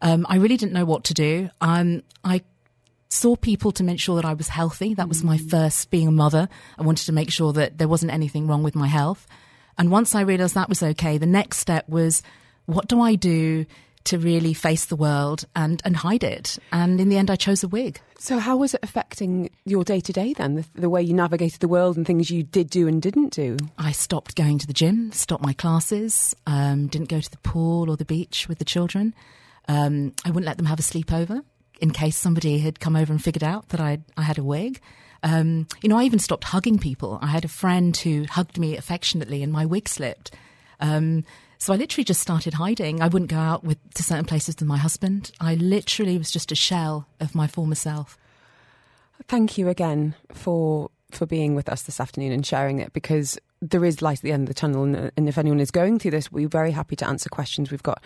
[0.00, 1.50] Um, I really didn't know what to do.
[1.60, 2.42] Um, I
[3.08, 4.94] saw people to make sure that I was healthy.
[4.94, 6.48] That was my first being a mother.
[6.78, 9.26] I wanted to make sure that there wasn't anything wrong with my health.
[9.78, 12.22] And once I realized that was okay, the next step was
[12.66, 13.64] what do I do
[14.04, 16.58] to really face the world and, and hide it?
[16.72, 18.00] And in the end, I chose a wig.
[18.18, 20.56] So, how was it affecting your day to day then?
[20.56, 23.56] The, the way you navigated the world and things you did do and didn't do?
[23.78, 27.88] I stopped going to the gym, stopped my classes, um, didn't go to the pool
[27.88, 29.14] or the beach with the children.
[29.68, 31.42] Um, I wouldn't let them have a sleepover
[31.80, 34.80] in case somebody had come over and figured out that I, I had a wig.
[35.22, 37.18] Um, you know, I even stopped hugging people.
[37.20, 40.32] I had a friend who hugged me affectionately and my wig slipped.
[40.80, 41.24] Um,
[41.58, 43.02] so I literally just started hiding.
[43.02, 45.32] I wouldn't go out with, to certain places with my husband.
[45.40, 48.16] I literally was just a shell of my former self.
[49.26, 53.84] Thank you again for for being with us this afternoon and sharing it because there
[53.84, 54.84] is light at the end of the tunnel.
[54.84, 57.70] And, and if anyone is going through this, we're very happy to answer questions.
[57.70, 58.02] We've got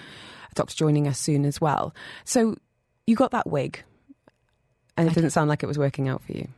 [0.50, 1.94] a doctor joining us soon as well.
[2.24, 2.56] So
[3.06, 3.82] you got that wig,
[4.96, 6.48] and it didn't sound like it was working out for you.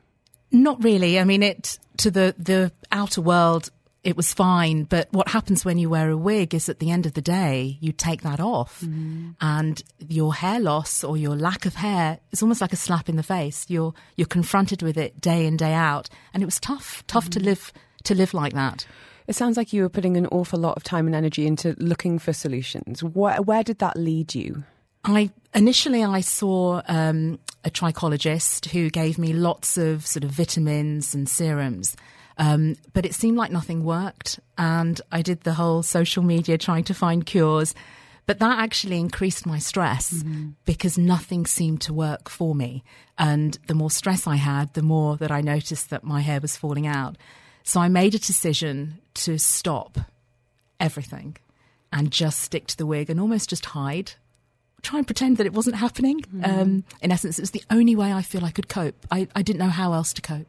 [0.51, 1.19] Not really.
[1.19, 3.71] I mean, it to the the outer world,
[4.03, 4.85] it was fine.
[4.85, 7.79] But what happens when you wear a wig is at the end of the day,
[7.81, 9.35] you take that off, mm.
[9.41, 13.17] and your hair loss or your lack of hair is almost like a slap in
[13.17, 13.67] the face.
[13.69, 17.41] You're you're confronted with it day in day out, and it was tough, tough to
[17.41, 17.45] mm.
[17.45, 17.73] live
[18.05, 18.87] to live like that.
[19.27, 22.19] It sounds like you were putting an awful lot of time and energy into looking
[22.19, 23.03] for solutions.
[23.03, 24.65] Where, where did that lead you?
[25.05, 31.15] I initially I saw um, a trichologist who gave me lots of sort of vitamins
[31.15, 31.97] and serums,
[32.39, 34.41] um, but it seemed like nothing worked.
[34.57, 37.75] And I did the whole social media trying to find cures,
[38.27, 40.25] but that actually increased my stress
[40.65, 42.83] because nothing seemed to work for me.
[43.19, 46.57] And the more stress I had, the more that I noticed that my hair was
[46.57, 47.17] falling out.
[47.63, 49.99] So I made a decision to stop
[50.81, 51.37] everything
[51.93, 54.13] and just stick to the wig and almost just hide
[54.85, 56.23] try and pretend that it wasn't happening.
[56.43, 59.07] Um, in essence, it was the only way I feel I could cope.
[59.11, 60.47] I, I didn't know how else to cope.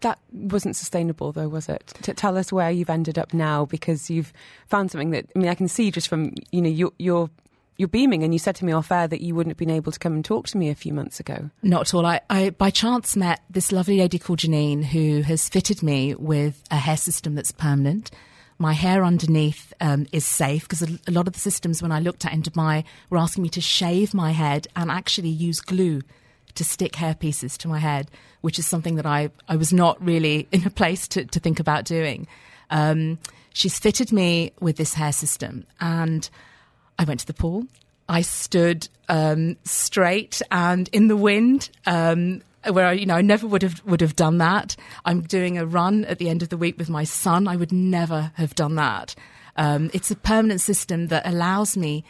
[0.00, 1.86] That wasn't sustainable, though, was it?
[2.02, 4.32] To tell us where you've ended up now, because you've
[4.66, 7.30] found something that I mean, I can see just from you know your your
[7.78, 9.92] you're beaming, and you said to me off air that you wouldn't have been able
[9.92, 11.50] to come and talk to me a few months ago.
[11.62, 12.04] Not at all.
[12.04, 16.62] I, I by chance met this lovely lady called Janine who has fitted me with
[16.70, 18.10] a hair system that's permanent.
[18.58, 22.24] My hair underneath um, is safe because a, lot of the systems, when I looked
[22.24, 26.00] at in Dubai, were asking me to shave my head and actually use glue
[26.54, 30.02] to stick hair pieces to my head, which is something that I, I was not
[30.02, 32.26] really in a place to, to think about doing.
[32.70, 33.18] Um,
[33.52, 36.28] she's fitted me with this hair system, and
[36.98, 37.66] I went to the pool.
[38.08, 43.46] I stood um, straight and in the wind, um, where I, you know I never
[43.46, 44.76] would have would have done that.
[45.04, 47.48] I'm doing a run at the end of the week with my son.
[47.48, 49.14] I would never have done that.
[49.56, 52.04] Um, it's a permanent system that allows me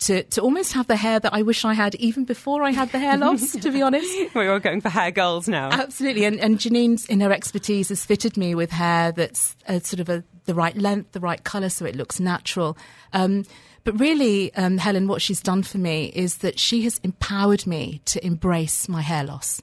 [0.00, 2.90] to to almost have the hair that I wish I had even before I had
[2.90, 3.52] the hair loss.
[3.52, 5.70] to be honest, We're all going for hair goals now.
[5.70, 10.00] Absolutely, and, and Janine's in her expertise has fitted me with hair that's uh, sort
[10.00, 12.76] of a, the right length, the right colour, so it looks natural.
[13.12, 13.44] Um,
[13.84, 18.00] but really, um, Helen, what she's done for me is that she has empowered me
[18.06, 19.60] to embrace my hair loss.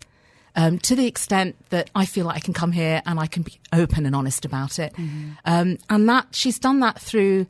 [0.56, 3.43] Um, to the extent that I feel like I can come here and I can
[3.43, 4.93] be open and honest about it,
[5.45, 7.45] um, and that she's done that through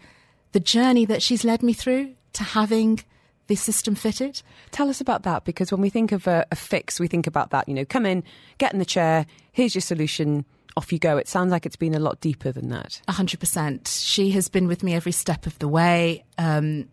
[0.52, 3.00] the journey that she's led me through to having
[3.48, 4.42] the system fitted.
[4.72, 7.50] Tell us about that because when we think of a, a fix, we think about
[7.50, 8.24] that, you know, come in,
[8.58, 10.46] get in the chair, here's your solution,
[10.78, 11.18] off you go.
[11.18, 13.02] It sounds like it's been a lot deeper than that.
[13.10, 13.88] 100%.
[13.88, 16.24] She has been with me every step of the way.
[16.38, 16.88] Um,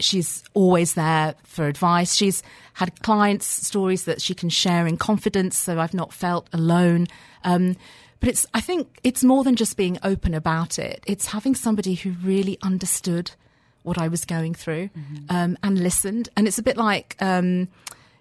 [0.00, 2.14] she's always there for advice.
[2.14, 2.42] She's
[2.74, 7.06] had clients' stories that she can share in confidence, so I've not felt alone.
[7.44, 7.76] Um,
[8.20, 11.02] but it's, I think it's more than just being open about it.
[11.06, 13.30] It's having somebody who really understood
[13.82, 15.24] what I was going through mm-hmm.
[15.28, 16.28] um, and listened.
[16.36, 17.68] And it's a bit like um,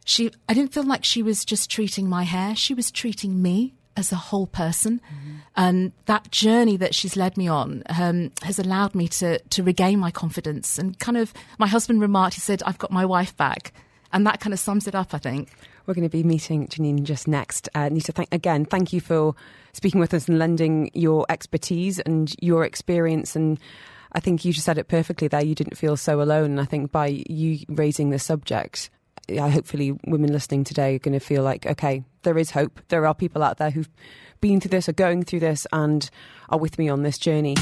[0.05, 3.73] she, I didn't feel like she was just treating my hair, she was treating me
[3.97, 4.99] as a whole person.
[4.99, 5.35] Mm-hmm.
[5.55, 9.99] And that journey that she's led me on um, has allowed me to, to regain
[9.99, 10.77] my confidence.
[10.77, 13.73] And kind of, my husband remarked, he said, I've got my wife back.
[14.13, 15.49] And that kind of sums it up, I think.
[15.85, 17.69] We're going to be meeting Janine just next.
[17.75, 19.35] Uh, Nita, thank, again, thank you for
[19.73, 23.35] speaking with us and lending your expertise and your experience.
[23.35, 23.59] And
[24.13, 25.43] I think you just said it perfectly there.
[25.43, 26.51] You didn't feel so alone.
[26.51, 28.89] And I think by you raising the subject,
[29.29, 32.81] hopefully women listening today are going to feel like, okay, there is hope.
[32.89, 33.87] There are people out there who've
[34.41, 36.09] been through this, are going through this, and
[36.49, 37.55] are with me on this journey.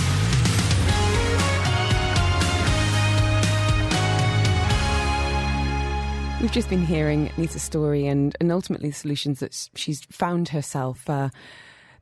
[6.41, 11.07] We've just been hearing Nita's story and, and ultimately the solutions that she's found herself.
[11.07, 11.29] Uh,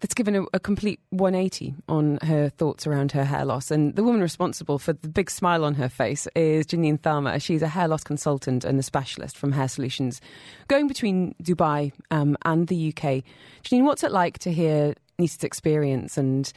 [0.03, 3.71] that's given a, a, complete 180 on her thoughts around her hair loss.
[3.71, 7.41] And the woman responsible for the big smile on her face is Janine Tharma.
[7.41, 10.19] She's a hair loss consultant and a specialist from Hair Solutions,
[10.67, 13.23] going between Dubai um, and the UK.
[13.63, 16.51] Janine, what's it like to hear Nita's experience and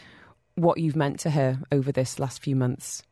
[0.57, 3.05] what you've meant to her over this last few months?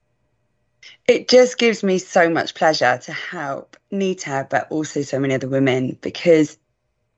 [1.06, 5.48] It just gives me so much pleasure to help Nita, but also so many other
[5.48, 6.58] women because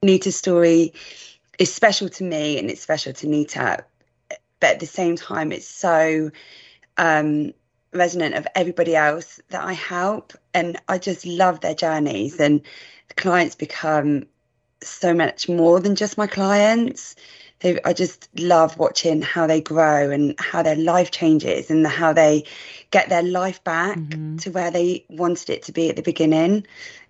[0.02, 0.92] Nita's story
[1.59, 3.84] is special to me and it's special to Nita.
[4.61, 6.30] But at the same time, it's so
[6.96, 7.52] um,
[7.92, 10.32] resonant of everybody else that I help.
[10.54, 12.40] And I just love their journeys.
[12.40, 12.62] And
[13.09, 14.26] the clients become
[14.82, 17.16] so much more than just my clients.
[17.61, 22.12] They, I just love watching how they grow and how their life changes and how
[22.12, 22.44] they
[22.90, 24.36] get their life back mm-hmm.
[24.38, 26.66] to where they wanted it to be at the beginning.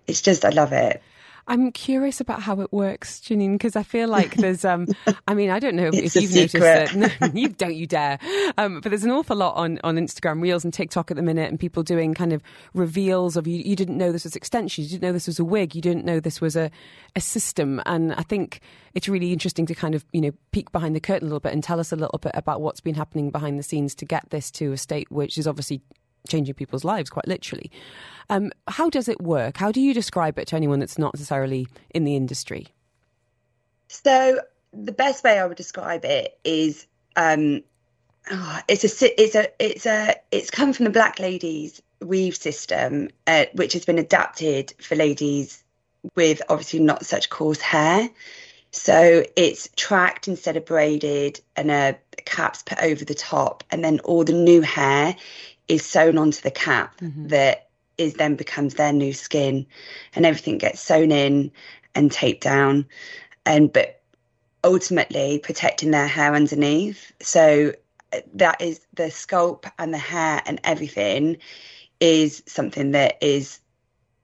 [0.07, 1.01] It's just, I love it.
[1.47, 4.87] I'm curious about how it works, Janine, because I feel like there's, um,
[5.27, 6.93] I mean, I don't know if you've noticed that.
[6.97, 8.19] No, you don't, you dare.
[8.57, 11.49] Um, but there's an awful lot on, on Instagram Reels and TikTok at the minute,
[11.49, 12.41] and people doing kind of
[12.73, 15.45] reveals of you, you didn't know this was extensions, you didn't know this was a
[15.45, 16.71] wig, you didn't know this was a,
[17.15, 17.81] a system.
[17.85, 18.61] And I think
[18.93, 21.53] it's really interesting to kind of, you know, peek behind the curtain a little bit
[21.53, 24.29] and tell us a little bit about what's been happening behind the scenes to get
[24.29, 25.81] this to a state which is obviously
[26.27, 27.71] changing people's lives quite literally.
[28.29, 29.57] Um, how does it work?
[29.57, 32.67] How do you describe it to anyone that's not necessarily in the industry?
[33.87, 34.41] So
[34.73, 37.63] the best way I would describe it is um,
[38.29, 43.09] oh, it's a it's a it's a it's come from the Black Ladies weave system,
[43.25, 45.63] uh, which has been adapted for ladies
[46.15, 48.09] with obviously not such coarse hair.
[48.71, 53.99] So it's tracked instead of braided, and a cap's put over the top, and then
[54.01, 55.15] all the new hair
[55.67, 57.27] is sewn onto the cap mm-hmm.
[57.27, 59.65] that is then becomes their new skin
[60.15, 61.51] and everything gets sewn in
[61.95, 62.85] and taped down
[63.45, 64.01] and but
[64.63, 67.73] ultimately protecting their hair underneath so
[68.13, 71.37] uh, that is the sculpt and the hair and everything
[71.99, 73.59] is something that is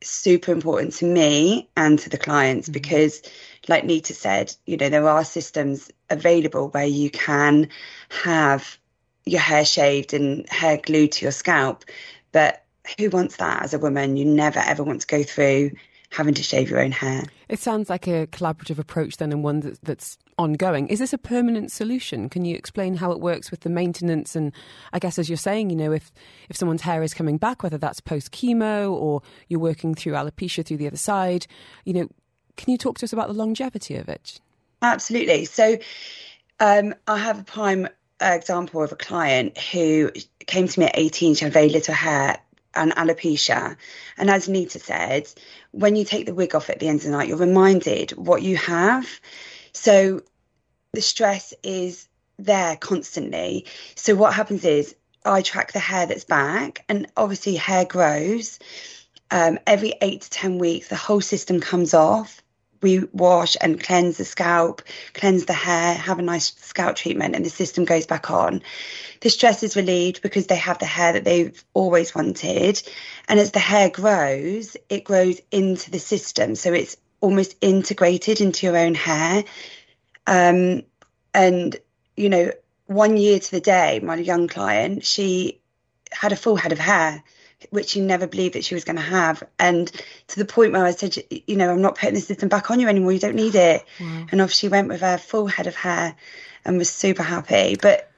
[0.01, 2.73] super important to me and to the clients mm-hmm.
[2.73, 3.21] because
[3.67, 7.69] like Nita said you know there are systems available where you can
[8.09, 8.77] have
[9.25, 11.85] your hair shaved and hair glued to your scalp.
[12.31, 12.63] But
[12.97, 14.17] who wants that as a woman?
[14.17, 15.71] You never ever want to go through
[16.13, 17.23] having to shave your own hair.
[17.49, 20.87] It sounds like a collaborative approach then and one that, that's ongoing.
[20.87, 22.29] Is this a permanent solution?
[22.29, 24.53] Can you explain how it works with the maintenance and
[24.91, 26.11] I guess as you're saying, you know, if
[26.49, 30.65] if someone's hair is coming back whether that's post chemo or you're working through alopecia
[30.65, 31.47] through the other side,
[31.83, 32.07] you know,
[32.57, 34.39] can you talk to us about the longevity of it?
[34.83, 35.45] Absolutely.
[35.45, 35.77] So
[36.59, 37.87] um, I have a prime
[38.31, 40.11] example of a client who
[40.45, 42.37] came to me at 18, she had very little hair
[42.75, 43.75] and alopecia.
[44.17, 45.27] And as Nita said,
[45.71, 48.41] when you take the wig off at the end of the night, you're reminded what
[48.41, 49.07] you have.
[49.73, 50.21] So
[50.93, 52.07] the stress is
[52.37, 53.65] there constantly.
[53.95, 54.95] So what happens is
[55.25, 58.59] I track the hair that's back, and obviously hair grows.
[59.31, 62.43] Um, every eight to 10 weeks, the whole system comes off
[62.83, 67.45] we wash and cleanse the scalp, cleanse the hair, have a nice scalp treatment, and
[67.45, 68.61] the system goes back on.
[69.21, 72.83] The stress is relieved because they have the hair that they've always wanted.
[73.27, 76.55] And as the hair grows, it grows into the system.
[76.55, 79.45] So it's almost integrated into your own hair.
[80.27, 80.83] Um,
[81.33, 81.75] and,
[82.17, 82.51] you know,
[82.85, 85.61] one year to the day, my young client, she
[86.11, 87.23] had a full head of hair
[87.69, 89.43] which you never believed that she was going to have.
[89.59, 89.91] And
[90.27, 91.15] to the point where I said,
[91.47, 93.11] you know, I'm not putting the system back on you anymore.
[93.11, 93.83] You don't need it.
[94.31, 96.15] And off she went with her full head of hair
[96.65, 97.77] and was super happy.
[97.81, 98.09] But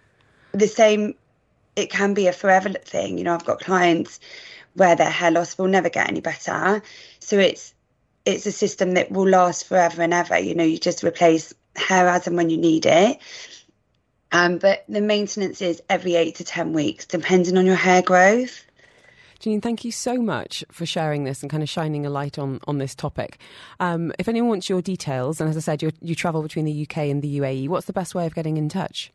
[0.52, 1.16] the same,
[1.76, 3.18] it can be a forever thing.
[3.18, 4.20] You know, I've got clients
[4.74, 6.82] where their hair loss will never get any better.
[7.20, 7.74] So it's
[8.26, 10.38] it's a system that will last forever and ever.
[10.40, 13.20] You know, you just replace hair as and when you need it.
[14.32, 18.66] Um, but the maintenance is every eight to ten weeks, depending on your hair growth.
[19.46, 22.60] Janine, thank you so much for sharing this and kind of shining a light on,
[22.68, 23.38] on this topic.
[23.80, 26.98] Um, if anyone wants your details, and as I said, you travel between the UK
[26.98, 29.12] and the UAE, what's the best way of getting in touch?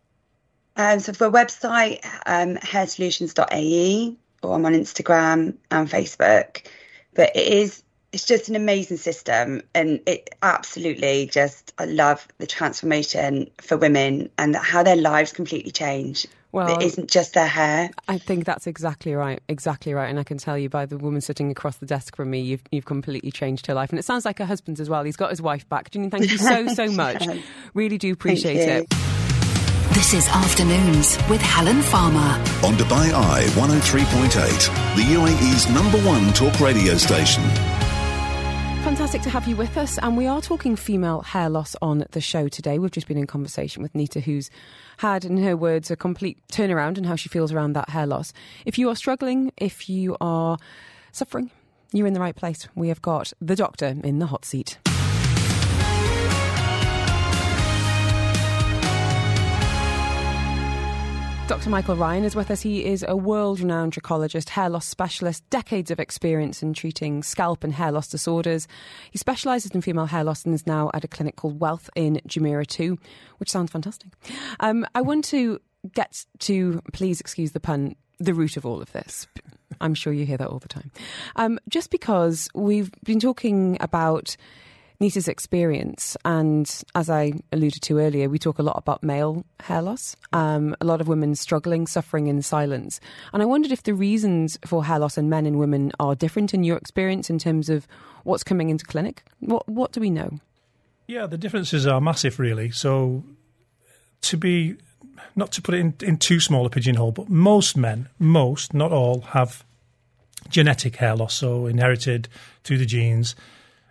[0.77, 6.65] Um, so for a website, um, hairsolutions.ae, or I'm on Instagram and Facebook.
[7.13, 12.47] But it is it's just an amazing system and it absolutely just I love the
[12.47, 16.27] transformation for women and how their lives completely change.
[16.53, 17.91] Well, it isn't just their hair.
[18.09, 20.09] I think that's exactly right, exactly right.
[20.09, 22.63] And I can tell you by the woman sitting across the desk from me, you've
[22.73, 23.91] you've completely changed her life.
[23.91, 25.05] And it sounds like her husband's as well.
[25.05, 25.91] He's got his wife back.
[25.91, 27.25] Janine, thank you so so much.
[27.75, 28.91] Really do appreciate it.
[29.93, 32.19] This is Afternoons with Helen Farmer.
[32.65, 37.43] On Dubai Eye 103.8, the UAE's number one talk radio station.
[39.01, 39.97] Fantastic to have you with us.
[40.03, 42.79] And we are talking female hair loss on the show today.
[42.79, 44.51] We've just been in conversation with Nita, who's
[44.99, 48.35] had, in her words, a complete turnaround and how she feels around that hair loss.
[48.67, 50.59] If you are struggling, if you are
[51.13, 51.51] suffering,
[51.93, 52.69] you're in the right place.
[52.75, 54.77] We have got the doctor in the hot seat.
[61.51, 61.69] Dr.
[61.69, 62.61] Michael Ryan is with us.
[62.61, 67.65] He is a world renowned trichologist, hair loss specialist, decades of experience in treating scalp
[67.65, 68.69] and hair loss disorders.
[69.11, 72.21] He specialises in female hair loss and is now at a clinic called Wellth in
[72.25, 72.97] Jumeirah 2,
[73.39, 74.13] which sounds fantastic.
[74.61, 75.61] Um, I want to
[75.93, 79.27] get to, please excuse the pun, the root of all of this.
[79.81, 80.93] I'm sure you hear that all the time.
[81.35, 84.37] Um, just because we've been talking about
[85.01, 89.81] Nita's experience, and as I alluded to earlier, we talk a lot about male hair
[89.81, 90.15] loss.
[90.35, 93.01] Um, a lot of women struggling, suffering in silence.
[93.33, 96.53] And I wondered if the reasons for hair loss in men and women are different
[96.53, 97.89] in your experience in terms of
[98.25, 99.23] what's coming into clinic.
[99.41, 100.39] What What do we know?
[101.07, 102.71] Yeah, the differences are massive, really.
[102.71, 103.25] So,
[104.21, 104.77] to be
[105.35, 108.93] not to put it in, in too small a pigeonhole, but most men, most, not
[108.93, 109.65] all, have
[110.51, 112.29] genetic hair loss, so inherited
[112.65, 113.35] through the genes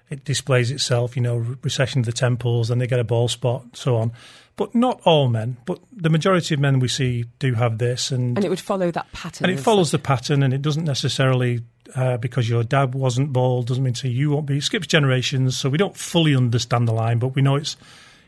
[0.10, 3.64] it displays itself, you know, recession of the temples, and they get a bald spot,
[3.74, 4.12] so on.
[4.56, 8.38] But not all men, but the majority of men we see do have this, and
[8.38, 9.50] and it would follow that pattern.
[9.50, 11.62] And it follows the pattern, and it doesn't necessarily
[11.96, 14.58] uh, because your dad wasn't bald doesn't mean to say you won't be.
[14.58, 17.78] It skips generations, so we don't fully understand the line, but we know it's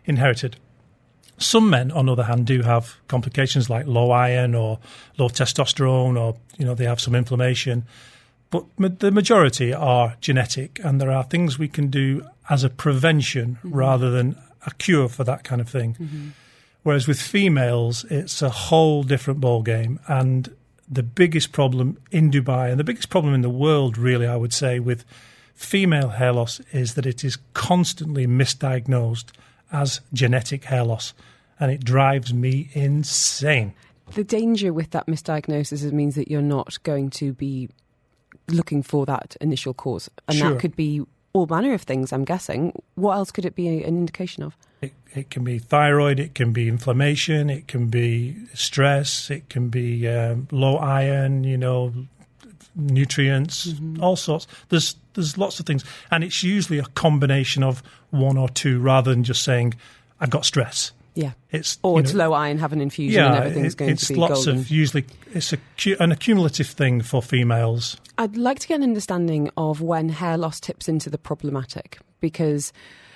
[0.06, 0.56] inherited.
[1.38, 4.80] Some men, on the other hand, do have complications like low iron or
[5.18, 7.86] low testosterone, or you know they have some inflammation
[8.52, 13.56] but the majority are genetic, and there are things we can do as a prevention
[13.56, 13.74] mm-hmm.
[13.74, 15.96] rather than a cure for that kind of thing.
[15.96, 16.30] Mm-hmm.
[16.84, 20.54] Whereas with females, it's a whole different ball game, and
[20.90, 24.54] the biggest problem in Dubai and the biggest problem in the world, really, I would
[24.54, 25.06] say, with
[25.54, 29.32] female hair loss is that it is constantly misdiagnosed
[29.72, 31.14] as genetic hair loss,
[31.60, 33.74] and it drives me insane.
[34.14, 37.70] The danger with that misdiagnosis is means that you're not going to be
[38.48, 40.10] looking for that initial cause.
[40.28, 40.52] And sure.
[40.52, 42.74] that could be all manner of things, I'm guessing.
[42.96, 44.56] What else could it be an indication of?
[44.82, 49.70] It, it can be thyroid, it can be inflammation, it can be stress, it can
[49.70, 51.94] be um, low iron, you know,
[52.76, 54.02] nutrients, mm-hmm.
[54.04, 54.48] all sorts.
[54.70, 59.12] There's there's lots of things, and it's usually a combination of one or two, rather
[59.12, 59.76] than just saying
[60.20, 60.92] I've got stress.
[61.14, 63.92] Yeah, it's or it's know, low iron, have an infusion, yeah, and everything's it, going
[63.92, 64.60] it's to be lots golden.
[64.62, 65.58] of usually it's a,
[66.00, 67.98] an accumulative thing for females.
[68.18, 72.72] I'd like to get an understanding of when hair loss tips into the problematic because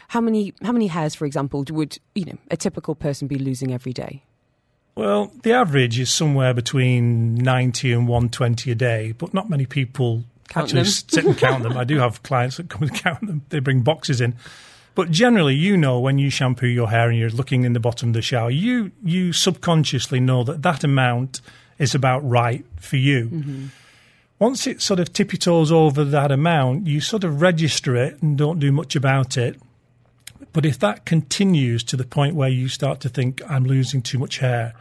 [0.10, 3.74] how many how many hairs, for example, would you know a typical person be losing
[3.74, 4.24] every day?
[4.96, 9.66] Well, the average is somewhere between ninety and one twenty a day, but not many
[9.66, 11.78] people count actually sit and count them.
[11.78, 13.43] I do have clients that come and count them.
[13.50, 14.36] They bring boxes in.
[14.96, 18.10] But generally, you know when you shampoo your hair and you're looking in the bottom
[18.10, 21.41] of the shower, you you subconsciously know that that amount
[21.78, 23.30] is about right for you.
[23.30, 23.66] Mm-hmm.
[24.39, 28.38] Once it sort of tippy toes over that amount, you sort of register it and
[28.38, 29.60] don't do much about it.
[30.54, 34.18] But if that continues to the point where you start to think, I'm losing too
[34.18, 34.74] much hair,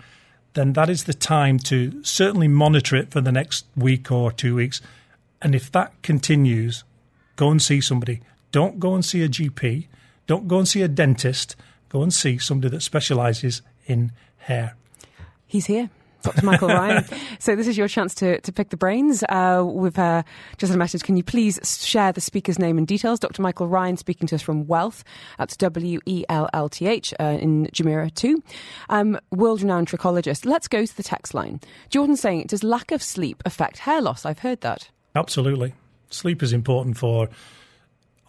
[0.55, 4.55] then that is the time to certainly monitor it for the next week or two
[4.55, 4.81] weeks.
[5.43, 6.85] And if that continues,
[7.37, 8.21] go and see somebody.
[8.53, 9.87] Don't go and see a GP
[10.27, 11.57] don't go and see a dentist.
[11.89, 14.77] Go and see somebody that specialises in hair.
[15.47, 15.91] He's here.
[16.25, 16.45] Dr.
[16.45, 17.05] Michael Ryan.
[17.39, 19.23] So this is your chance to, to pick the brains.
[19.29, 20.23] Uh, we've uh,
[20.57, 21.03] just had a message.
[21.03, 23.21] Can you please share the speaker's name and details?
[23.21, 23.43] Dr.
[23.43, 25.05] Michael Ryan speaking to us from Wellth.
[25.39, 28.43] That's W E L L T H uh, in Jumeirah 2.
[28.89, 30.47] Um, World renowned trichologist.
[30.47, 31.61] Let's go to the text line.
[31.91, 34.25] Jordan's saying, does lack of sleep affect hair loss?
[34.25, 34.91] I've heard that.
[35.15, 35.75] Absolutely.
[36.11, 37.29] Sleep is important for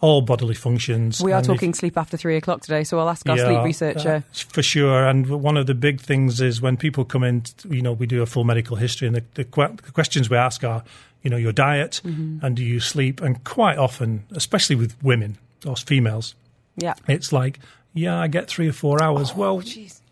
[0.00, 1.20] all bodily functions.
[1.22, 3.46] We are And if- talking sleep after three o'clock today, so I'll ask our Yeah,
[3.46, 4.14] sleep researcher.
[4.16, 4.20] uh,
[4.52, 5.06] for sure.
[5.08, 8.22] And one of the big things is when people come in, you know, we do
[8.22, 10.82] a full medical history, and the, the, que- the questions we ask are,
[11.22, 12.44] you know, your diet Mm-hmm.
[12.44, 13.20] and do you sleep?
[13.22, 16.34] And quite often, especially with women or females,
[16.76, 16.94] yeah.
[17.08, 17.58] it's like,
[17.94, 19.32] yeah, I get three or four hours.
[19.34, 19.62] Oh, well,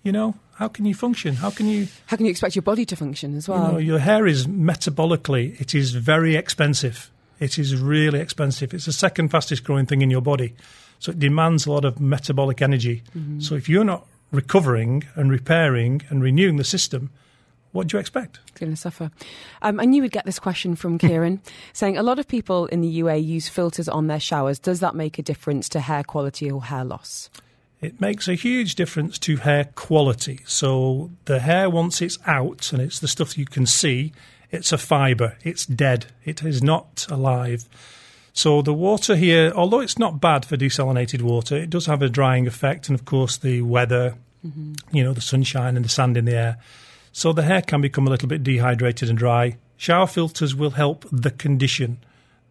[0.02, 1.34] you know, how can you function?
[1.34, 1.88] How can you?
[2.06, 3.72] How can you expect your body to function as You well?
[3.72, 7.10] know, your hair is metabolically, it is very expensive.
[7.40, 8.72] It is really expensive.
[8.72, 10.54] It's the second fastest growing thing in your body.
[10.98, 13.02] So it demands a lot of metabolic energy.
[13.40, 17.10] So if you're not recovering and repairing and renewing the system,
[17.72, 18.38] what do you expect?
[18.48, 19.10] It's going to suffer.
[19.60, 22.80] Um, I knew we'd get this question from Kieran saying a lot of people in
[22.80, 24.60] the UA use filters on their showers.
[24.60, 27.30] Does that make a difference to hair quality or hair loss?
[27.80, 30.40] It makes a huge difference to hair quality.
[30.46, 34.12] So the hair, once it's out and it's the stuff you can see,
[34.50, 35.36] it's a fibre.
[35.42, 36.06] It's dead.
[36.24, 37.68] It is not alive.
[38.32, 42.08] So the water here, although it's not bad for desalinated water, it does have a
[42.08, 44.74] drying effect, and of course the weather, mm-hmm.
[44.92, 46.58] you know, the sunshine and the sand in the air.
[47.12, 49.56] So the hair can become a little bit dehydrated and dry.
[49.76, 51.98] Shower filters will help the condition.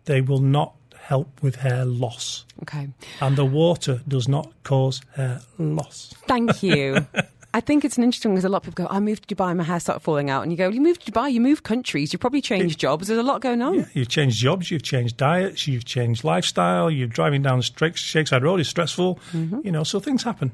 [0.06, 2.46] They will not help with hair loss.
[2.62, 2.88] Okay.
[3.20, 6.14] And the water does not cause hair loss.
[6.28, 7.06] Thank you.
[7.56, 9.56] I think it's an interesting because a lot of people go, I moved to Dubai,
[9.56, 10.42] my hair started falling out.
[10.42, 13.08] And you go, well, you moved to Dubai, you moved countries, you probably changed jobs.
[13.08, 13.76] There's a lot going on.
[13.76, 18.42] Yeah, you've changed jobs, you've changed diets, you've changed lifestyle, you're driving down Sheikh Zayed
[18.42, 19.20] Road is stressful.
[19.34, 19.60] Mm-hmm.
[19.64, 20.52] You know, so things happen.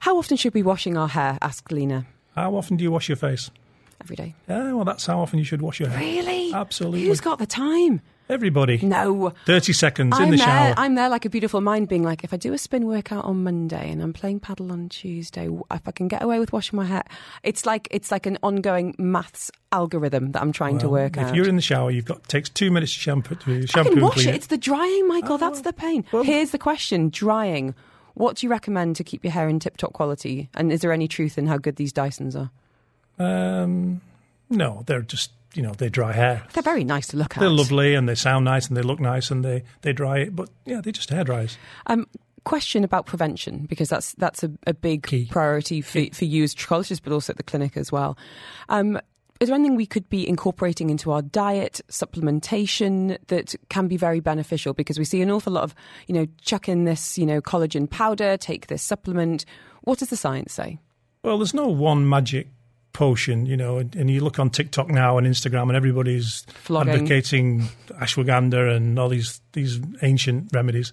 [0.00, 1.38] How often should we be washing our hair?
[1.40, 2.04] asked Lena.
[2.34, 3.50] How often do you wash your face?
[4.02, 4.34] Every day.
[4.46, 5.98] Yeah, well, that's how often you should wash your hair.
[5.98, 6.52] Really?
[6.52, 7.04] Absolutely.
[7.04, 8.02] Who's got the time?
[8.28, 8.78] Everybody.
[8.82, 9.34] No.
[9.46, 10.74] 30 seconds in I'm the there, shower.
[10.78, 13.42] I'm there like a beautiful mind being like, if I do a spin workout on
[13.42, 16.86] Monday and I'm playing paddle on Tuesday, if I can get away with washing my
[16.86, 17.04] hair,
[17.42, 21.30] it's like it's like an ongoing maths algorithm that I'm trying to work if out.
[21.30, 24.00] If you're in the shower, you've got takes two minutes to shampoo, to I can
[24.00, 24.34] wash clean it.
[24.36, 25.36] It's the drying, Michael.
[25.36, 26.04] That's the pain.
[26.10, 27.74] well- Here's the question: drying.
[28.14, 30.48] What do you recommend to keep your hair in tip-top quality?
[30.54, 32.50] And is there any truth in how good these Dysons are?
[33.18, 34.00] Um,
[34.48, 36.44] no, they're just you know they dry hair.
[36.52, 37.40] They're very nice to look at.
[37.40, 40.36] They're lovely and they sound nice and they look nice and they they dry it,
[40.36, 41.58] but yeah, they're just hair dryers.
[41.86, 42.06] Um,
[42.44, 45.26] question about prevention because that's that's a, a big Key.
[45.30, 48.16] priority for, for you as trichologists, but also at the clinic as well.
[48.68, 49.00] Um,
[49.40, 54.20] is there anything we could be incorporating into our diet, supplementation that can be very
[54.20, 54.72] beneficial?
[54.72, 55.74] Because we see an awful lot of,
[56.06, 59.44] you know, chuck in this, you know, collagen powder, take this supplement.
[59.82, 60.78] What does the science say?
[61.24, 62.48] Well, there's no one magic
[62.94, 66.94] potion, you know, and, and you look on TikTok now and Instagram, and everybody's Flogging.
[66.94, 67.68] advocating
[68.00, 70.90] ashwagandha and all these these ancient remedies.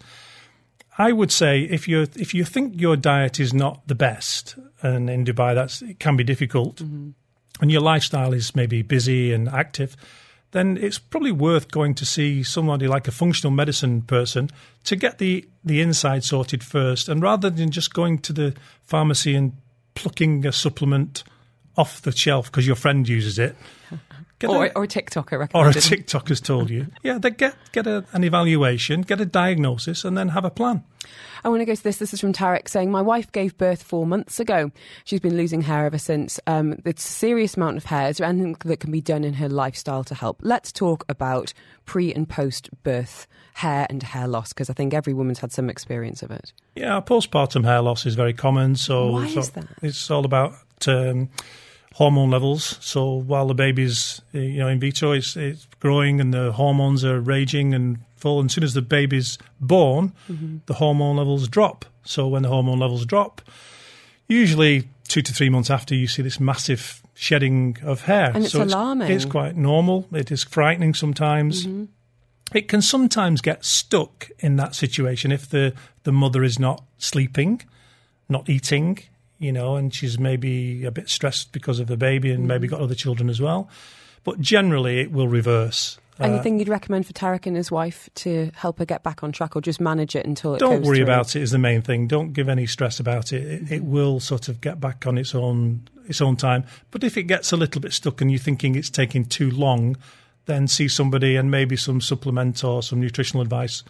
[0.97, 5.09] I would say if you if you think your diet is not the best, and
[5.09, 7.11] in Dubai that's it can be difficult, mm-hmm.
[7.61, 9.95] and your lifestyle is maybe busy and active,
[10.51, 14.49] then it's probably worth going to see somebody like a functional medicine person
[14.83, 19.35] to get the the inside sorted first, and rather than just going to the pharmacy
[19.35, 19.53] and
[19.93, 21.23] plucking a supplement
[21.81, 23.55] off the shelf because your friend uses it.
[24.43, 25.83] Or, a- or a TikToker or a recommended.
[25.83, 26.87] TikTok has told you.
[27.03, 30.83] Yeah, they get get a, an evaluation, get a diagnosis, and then have a plan.
[31.43, 31.97] I want to go to this.
[31.97, 34.71] This is from Tarek saying, My wife gave birth four months ago.
[35.03, 36.39] She's been losing hair ever since.
[36.47, 38.09] Um, it's a serious amount of hair.
[38.09, 40.39] Is there anything that can be done in her lifestyle to help?
[40.41, 41.53] Let's talk about
[41.85, 45.69] pre and post birth hair and hair loss because I think every woman's had some
[45.69, 46.53] experience of it.
[46.75, 48.75] Yeah, postpartum hair loss is very common.
[48.75, 49.67] So, Why so is that?
[49.83, 50.53] It's all about
[50.87, 51.29] um,
[51.93, 52.77] hormone levels.
[52.81, 57.03] So while the baby's uh, you know in vitro, it's, it's growing and the hormones
[57.03, 58.39] are raging and full.
[58.39, 60.57] And as soon as the baby's born, Mm-hmm.
[60.67, 61.85] the hormone levels drop.
[62.03, 63.41] So when the hormone levels drop,
[64.27, 68.31] usually two to three months after, you see this massive shedding of hair.
[68.33, 69.11] And it's so alarming.
[69.11, 70.07] It's, quite normal.
[70.13, 71.65] It is frightening sometimes.
[71.65, 71.85] Mm-hmm.
[72.55, 75.73] It can sometimes get stuck in that situation if the,
[76.03, 77.61] the mother is not sleeping,
[78.27, 78.99] not eating,
[79.41, 82.75] you know, and she's maybe a bit stressed because of the baby and maybe Mm-hmm.
[82.77, 83.69] got other children as well.
[84.23, 85.97] But generally, it will reverse.
[86.19, 89.31] Uh, Anything you'd recommend for Tarek and his wife to help her get back on
[89.31, 91.05] track or just manage it until it don't worry through?
[91.05, 92.05] about it is the main thing.
[92.07, 93.41] Don't give any stress about it.
[93.43, 96.65] It, it will sort of get back on its own its own time.
[96.91, 99.97] But if it gets a little bit stuck and you're thinking it's taking too long,
[100.45, 103.83] then see somebody and maybe some supplement or some nutritional advice.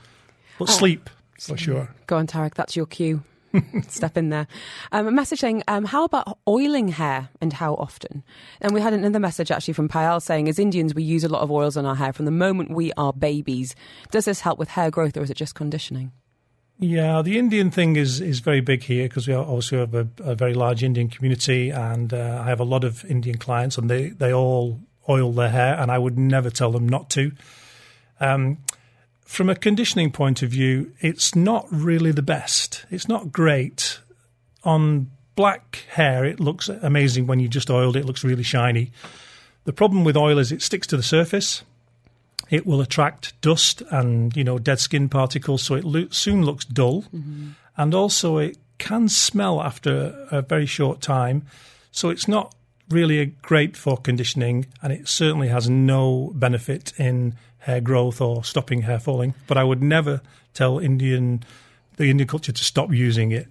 [0.59, 0.73] But Oh.
[0.73, 1.89] sleep for sure.
[2.07, 2.53] Go on, Tarek.
[2.53, 3.23] That's your cue.
[3.87, 4.47] step in there.
[4.91, 8.23] Um, a message saying, um, how about oiling hair and how often?
[8.59, 11.41] And we had another message actually from Payal saying, as Indians, we use a lot
[11.41, 13.75] of oils on our hair from the moment we are babies.
[14.11, 16.11] Does this help with hair growth or is it just conditioning?
[16.83, 20.33] Yeah, the Indian thing is, is very big here because we also have a, a,
[20.33, 24.09] very large Indian community, and uh, I have a lot of Indian clients, and they,
[24.09, 27.33] they all oil their hair, and I would never tell them not to.
[28.19, 28.57] Um,
[29.31, 32.85] from a conditioning point of view, it's not really the best.
[32.91, 33.99] It's not great.
[34.65, 38.91] On black hair, it looks amazing when you just oiled it, it looks really shiny.
[39.63, 41.63] The problem with oil is it sticks to the surface.
[42.49, 46.65] It will attract dust and you know dead skin particles, so it lo- soon looks
[46.65, 47.51] dull, mm-hmm.
[47.77, 51.45] and also it can smell after a very short time.
[51.93, 52.53] So it's not
[52.89, 58.81] really great for conditioning, and it certainly has no benefit in hair growth or stopping
[58.81, 59.33] hair falling.
[59.47, 60.21] But I would never
[60.53, 61.43] tell Indian
[61.97, 63.47] the Indian culture to stop using it.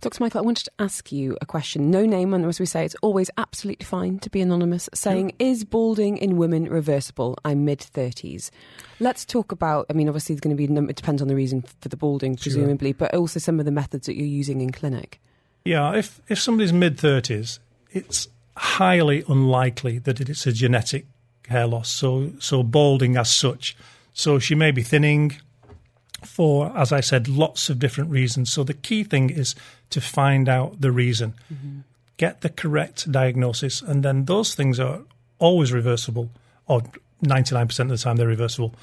[0.00, 0.20] Dr.
[0.20, 1.88] Michael, I wanted to ask you a question.
[1.88, 4.88] No name, and as we say, it's always absolutely fine to be anonymous.
[4.92, 5.46] Saying, yeah.
[5.46, 7.38] is balding in women reversible?
[7.44, 8.50] I'm mid 30s.
[8.98, 11.62] Let's talk about, I mean, obviously, it's going to be, it depends on the reason
[11.80, 12.96] for the balding, presumably, sure.
[12.98, 15.20] but also some of the methods that you're using in clinic.
[15.64, 17.60] Yeah, if, if somebody's mid 30s,
[17.92, 18.26] it's
[18.56, 21.06] highly unlikely that it's a genetic
[21.52, 23.76] hair loss, so so balding as such.
[24.14, 25.36] So she may be thinning
[26.24, 28.52] for, as I said, lots of different reasons.
[28.52, 29.54] So the key thing is
[29.90, 31.80] to find out the reason, mm-hmm.
[32.16, 35.00] get the correct diagnosis, and then those things are
[35.38, 36.30] always reversible,
[36.66, 36.82] or
[37.24, 38.74] 99% of the time they're reversible.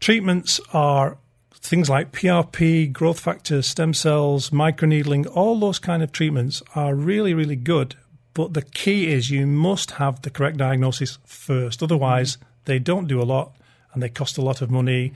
[0.00, 1.18] Treatments are
[1.52, 7.34] things like PRP, growth factors, stem cells, microneedling, all those kind of treatments are really,
[7.34, 7.94] really good
[8.34, 11.82] but the key is you must have the correct diagnosis first.
[11.82, 13.52] Otherwise, they don't do a lot
[13.92, 15.12] and they cost a lot of money.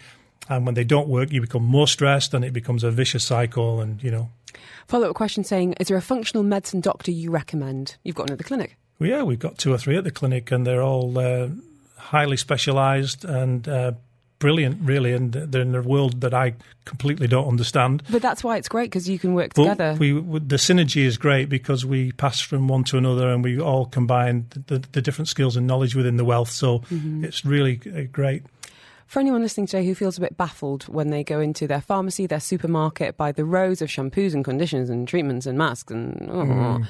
[0.48, 3.80] And when they don't work, you become more stressed and it becomes a vicious cycle.
[3.80, 4.30] And, you know.
[4.86, 7.96] Follow up question saying, is there a functional medicine doctor you recommend?
[8.04, 8.76] You've got the clinic.
[8.98, 11.48] Well, yeah, we've got two or three at the clinic and they're all uh,
[11.96, 13.92] highly specialised and uh,
[14.38, 18.02] brilliant, really, and they're in a world that I completely don't understand.
[18.10, 19.96] But that's why it's great because you can work together.
[19.98, 23.86] we, the synergy is great because we pass from one to another and we all
[23.86, 26.50] combine the, the different skills and knowledge within the Wellth.
[26.50, 27.24] So mm-hmm.
[27.24, 28.42] it's really uh, great.
[29.06, 32.26] For anyone listening today who feels a bit baffled when they go into their pharmacy,
[32.26, 36.28] their supermarket, buy the rows of shampoos and conditioners and treatments and masks and.
[36.30, 36.86] Oh, mm.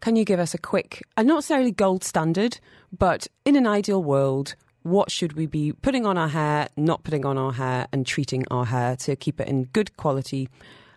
[0.00, 2.58] Can you give us a quick, and not necessarily gold standard,
[2.92, 4.54] but in an ideal world,
[4.84, 8.44] what should we be putting on our hair, not putting on our hair, and treating
[8.50, 10.48] our hair to keep it in good quality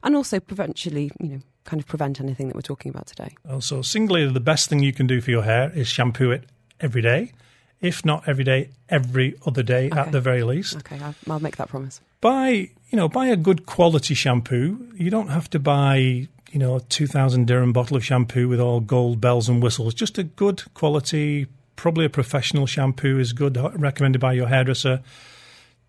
[0.04, 3.36] and also eventually, you know, kind of prevent anything that we're talking about today.
[3.50, 6.46] Also, singly, the best thing you can do for your hair is shampoo it
[6.80, 7.32] every day.
[7.80, 10.00] If not every day, every other day okay.
[10.00, 10.78] at the very least.
[10.78, 12.02] Okay, I'll, I'll make that promise.
[12.22, 14.92] Buy, you know, buy a good quality shampoo.
[14.96, 18.80] You don't have to buy, you know, a 2000 dirham bottle of shampoo with all
[18.80, 19.94] gold bells and whistles.
[19.94, 21.48] Just a good quality
[21.78, 25.02] Probably a professional shampoo is good, recommended by your hairdresser.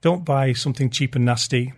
[0.02, 1.72] Don't buy something cheap and nasty.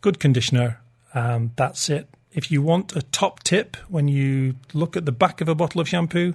[0.00, 0.80] Good conditioner.
[1.14, 2.08] Um, that's it.
[2.32, 5.80] If you want a top tip when you look at the back of a bottle
[5.80, 6.34] of shampoo,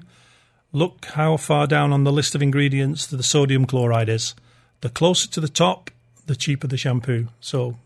[0.71, 4.36] look how far down on the list of ingredients the sodium chloride is.
[4.82, 5.89] The closer to the top,
[6.28, 7.28] the cheaper the shampoo.
[7.41, 7.78] So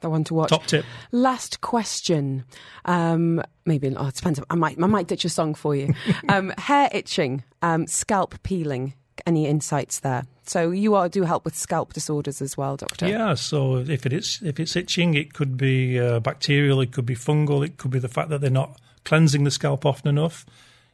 [0.00, 0.50] the one to watch.
[0.50, 0.84] Top tip.
[1.12, 2.44] Last question.
[2.84, 4.40] Um, maybe oh, it depends.
[4.50, 5.94] I might I might ditch a song for you.
[6.28, 8.94] um, hair itching, um, scalp peeling.
[9.26, 10.26] Any insights there?
[10.44, 13.08] So you are do help with scalp disorders as well, doctor.
[13.08, 13.34] Yeah.
[13.34, 17.16] So if it is if it's itching, it could be uh, bacterial, it could be
[17.16, 20.46] fungal, it could be the fact that they're not cleansing the scalp often enough.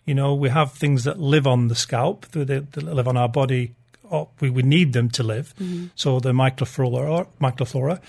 [0.06, 3.28] You know, we have things that live on the scalp, that, that live on our
[3.28, 3.74] body.
[4.40, 5.54] We, we need them to live.
[5.58, 5.86] Mm-hmm.
[5.96, 8.00] So the microflora, microflora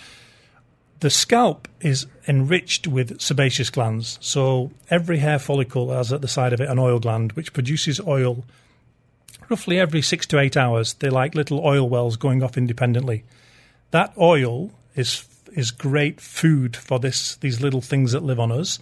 [1.00, 4.18] the scalp is enriched with sebaceous glands.
[4.22, 8.00] So every hair follicle has at the side of it an oil gland which produces
[8.00, 8.46] oil
[9.50, 10.94] roughly every six to eight hours.
[10.94, 13.24] They're like little oil wells going off independently.
[13.92, 18.80] That oil is is great food for this these little things that live on us.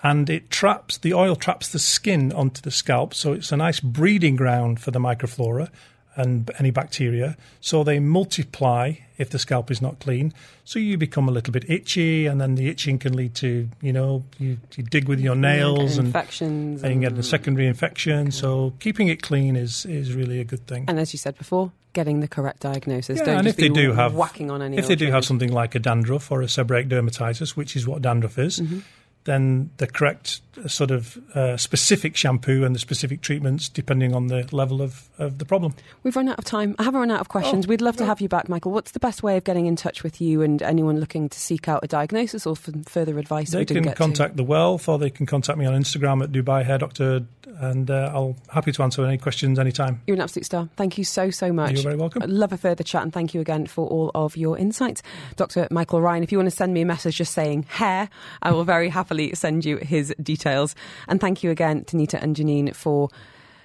[0.00, 3.80] And it traps the oil traps the skin onto the scalp, so it's a nice
[3.80, 5.70] breeding ground for the microflora
[6.18, 7.36] and any bacteria.
[7.60, 10.34] So they multiply if the scalp is not clean.
[10.64, 13.92] So you become a little bit itchy, and then the itching can lead to, you
[13.92, 17.66] know, you, you dig with your nails and infections, and, and you get a secondary
[17.66, 18.30] infection.
[18.30, 20.84] So keeping it clean is is really a good thing.
[20.88, 23.18] And as you said before, getting the correct diagnosis.
[23.18, 25.52] Yeah, Don't and if they do have whacking on any, if they do have something
[25.52, 28.60] like a dandruff or a seborrheic dermatitis, which is what dandruff is.
[28.60, 28.80] Mm-hmm
[29.28, 34.48] then the correct sort of uh, specific shampoo and the specific treatments depending on the
[34.50, 35.74] level of, of the problem.
[36.02, 36.74] We've run out of time.
[36.78, 37.66] I haven't run out of questions.
[37.66, 38.72] Oh, We'd love to have you back, Michael.
[38.72, 41.68] What's the best way of getting in touch with you and anyone looking to seek
[41.68, 43.50] out a diagnosis or for further advice?
[43.50, 44.36] They can contact to?
[44.38, 47.26] the Wellth or they can contact me on Instagram at Dubai Hair Doctor,
[47.60, 50.00] and uh, I'll happy to answer any questions anytime.
[50.06, 50.68] You're an absolute star.
[50.76, 51.72] Thank you so so much.
[51.72, 52.22] You're very welcome.
[52.22, 55.02] I'd love a further chat and thank you again for all of your insights,
[55.36, 55.68] Dr.
[55.70, 56.22] Michael Ryan.
[56.22, 58.08] If you want to send me a message just saying hair,
[58.42, 60.74] I will very happily send you his details.
[61.08, 63.08] And thank you again to Nita and Janine for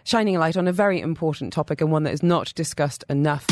[0.03, 3.47] shining a light on a very important topic and one that is not discussed enough.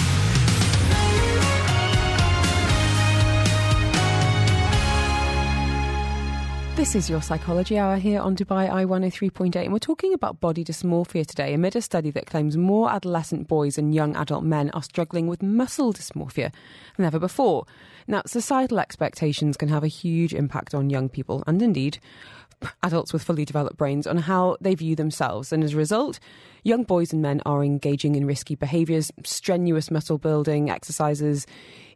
[6.82, 10.64] This is your Psychology Hour here on Dubai Eye 103.8, and we're talking about body
[10.64, 14.82] dysmorphia today amid a study that claims more adolescent boys and young adult men are
[14.82, 16.52] struggling with muscle dysmorphia
[16.98, 17.66] than ever before.
[18.08, 22.00] Now, societal expectations can have a huge impact on young people and indeed
[22.84, 25.52] adults with fully developed brains on how they view themselves.
[25.52, 26.20] And as a result,
[26.64, 31.48] young boys and men are engaging in risky behaviours, strenuous muscle building exercises,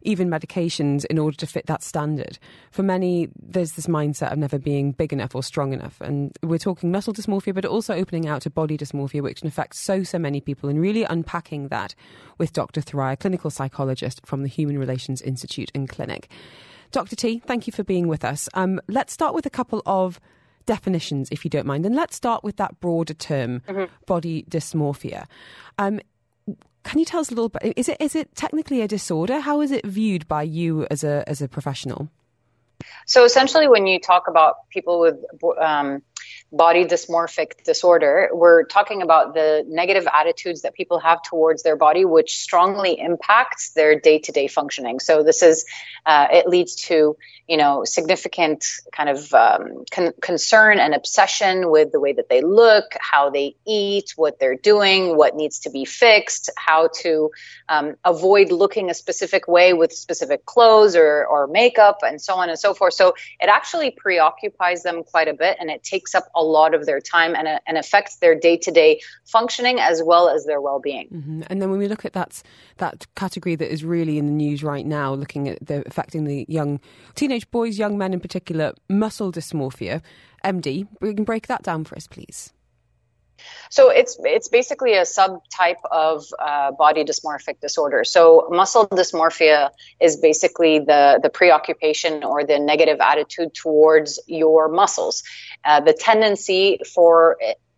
[0.02, 2.38] even medications in order to fit that standard.
[2.70, 6.00] For many, there's this mindset of never being big enough or strong enough.
[6.00, 9.74] And we're talking muscle dysmorphia, but also opening out to body dysmorphia, which can affect
[9.74, 11.94] so, so many people, and really unpacking that
[12.38, 12.80] with Dr.
[12.80, 16.28] Thoraiya, clinical psychologist from the Human Relations Institute and Clinic.
[16.92, 17.16] Dr.
[17.16, 18.48] T, thank you for being with us.
[18.54, 20.20] Um, let's start with a couple of
[20.66, 21.86] definitions, if you don't mind.
[21.86, 23.92] And let's start with that broader term, mm-hmm.
[24.06, 25.26] body dysmorphia.
[25.78, 26.00] Um,
[26.84, 27.74] can you tell us a little bit?
[27.76, 29.40] Is it is it technically a disorder?
[29.40, 32.08] How is it viewed by you as a as a professional?
[33.06, 35.16] So essentially, when you talk about people with
[35.58, 36.02] um,
[36.52, 42.04] body dysmorphic disorder, we're talking about the negative attitudes that people have towards their body,
[42.04, 45.00] which strongly impacts their day to day functioning.
[45.00, 45.64] So this is,
[46.04, 47.16] uh, it leads to,
[47.48, 52.42] you know, significant kind of um, con- concern and obsession with the way that they
[52.42, 57.30] look, how they eat, what they're doing, what needs to be fixed, how to
[57.68, 62.48] um, avoid looking a specific way with specific clothes or, or makeup, and so on
[62.48, 62.94] and so forth.
[62.94, 66.86] So it actually preoccupies them quite a bit and it takes up a lot of
[66.86, 70.60] their time and, uh, and affects their day to day functioning as well as their
[70.60, 71.08] well being.
[71.08, 71.42] Mm-hmm.
[71.48, 72.42] And then when we look at that,
[72.76, 76.44] that category that is really in the news right now, looking at the affecting the
[76.48, 76.80] young
[77.14, 80.02] teenage boys, young men in particular, muscle dysmorphia,
[80.44, 82.52] MD, we can break that down for us, please.
[83.70, 88.04] So it's it's basically a subtype of uh, body dysmorphic disorder.
[88.04, 89.70] So muscle dysmorphia
[90.00, 95.22] is basically the the preoccupation or the negative attitude towards your muscles.
[95.64, 97.36] Uh, the tendency for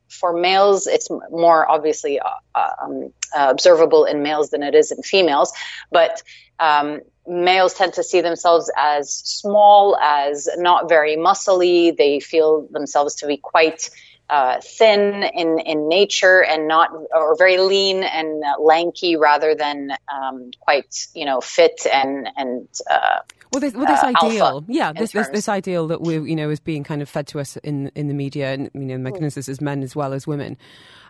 [0.09, 5.53] for males, it's more obviously uh, um, observable in males than it is in females,
[5.91, 6.23] but
[6.59, 11.97] um, males tend to see themselves as small, as not very muscly.
[11.97, 13.91] They feel themselves to be quite
[14.31, 20.51] uh, thin in, in nature and not, or very lean and lanky rather than um,
[20.61, 23.19] quite, you know, fit and, and, uh,
[23.53, 26.51] well, this, well, this uh, ideal, yeah, this, this this ideal that we, you know,
[26.51, 29.37] is being kind of fed to us in in the media, and you know, goodness,
[29.37, 30.59] this is men as well as women,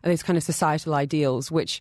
[0.05, 1.81] and these kind of societal ideals, which,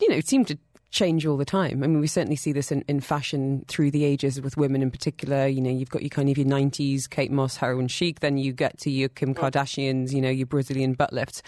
[0.00, 0.56] you know, seem to
[0.90, 1.84] change all the time.
[1.84, 4.90] I mean, we certainly see this in, in fashion through the ages with women in
[4.90, 5.46] particular.
[5.46, 8.52] You know, you've got your kind of your 90s Kate Moss heroin chic, then you
[8.52, 11.42] get to your Kim Kardashians, you know, your Brazilian butt lifts.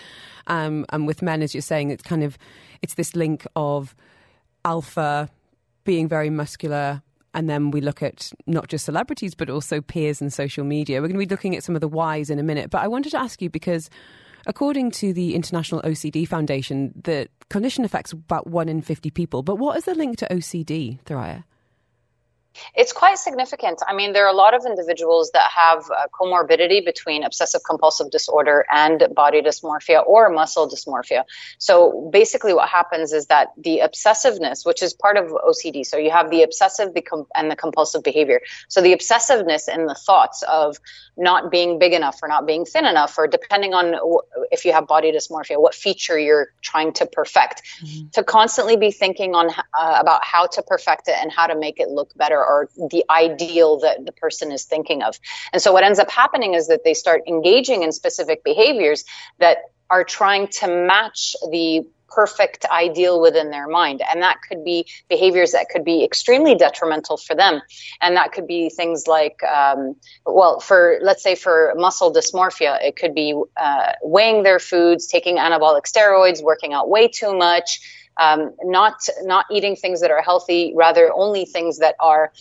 [0.46, 2.36] Um, and with men, as you're saying, it's kind of,
[2.82, 3.94] it's this link of
[4.64, 5.30] alpha
[5.84, 10.32] being very muscular, and then we look at not just celebrities, but also peers and
[10.32, 11.00] social media.
[11.00, 12.70] We're going to be looking at some of the whys in a minute.
[12.70, 13.88] But I wanted to ask you because
[14.46, 19.42] According to the International OCD Foundation, the condition affects about one in 50 people.
[19.42, 21.44] But what is the link to OCD, Thoraiya?
[22.74, 23.80] It's quite significant.
[23.86, 28.10] I mean, there are a lot of individuals that have uh, comorbidity between obsessive compulsive
[28.10, 31.24] disorder and body dysmorphia or muscle dysmorphia.
[31.58, 36.10] So basically, what happens is that the obsessiveness, which is part of OCD, so you
[36.10, 36.92] have the obsessive
[37.34, 38.40] and the compulsive behavior.
[38.68, 40.76] So the obsessiveness in the thoughts of
[41.20, 43.94] not being big enough or not being thin enough, or depending on
[44.50, 48.08] if you have body dysmorphia, what feature you're trying to perfect, mm-hmm.
[48.08, 51.78] to constantly be thinking on uh, about how to perfect it and how to make
[51.78, 55.20] it look better or the ideal that the person is thinking of.
[55.52, 59.04] And so what ends up happening is that they start engaging in specific behaviors
[59.38, 59.58] that
[59.90, 64.02] are trying to match the perfect ideal within their mind.
[64.12, 67.62] And that could be behaviors that could be extremely detrimental for them.
[68.00, 69.96] And that could be things like, um,
[70.26, 75.36] well, for, let's say for muscle dysmorphia, it could be uh, weighing their foods, taking
[75.36, 77.80] anabolic steroids, working out way too much,
[78.16, 82.32] um, not not eating things that are healthy, rather only things that are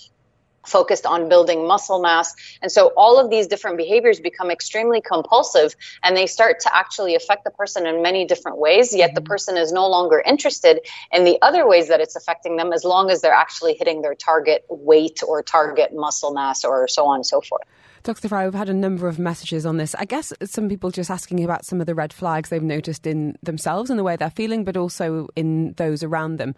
[0.65, 2.35] focused on building muscle mass.
[2.61, 7.15] And so all of these different behaviors become extremely compulsive and they start to actually
[7.15, 9.27] affect the person in many different ways, yet the mm-hmm.
[9.27, 10.81] person is no longer interested
[11.11, 14.15] in the other ways that it's affecting them as long as they're actually hitting their
[14.15, 17.63] target weight or target muscle mass or so on and so forth.
[18.03, 18.29] Dr.
[18.29, 19.93] Fry, we've had a number of messages on this.
[19.95, 23.37] I guess some people just asking about some of the red flags they've noticed in
[23.43, 26.55] themselves and the way they're feeling, but also in those around them.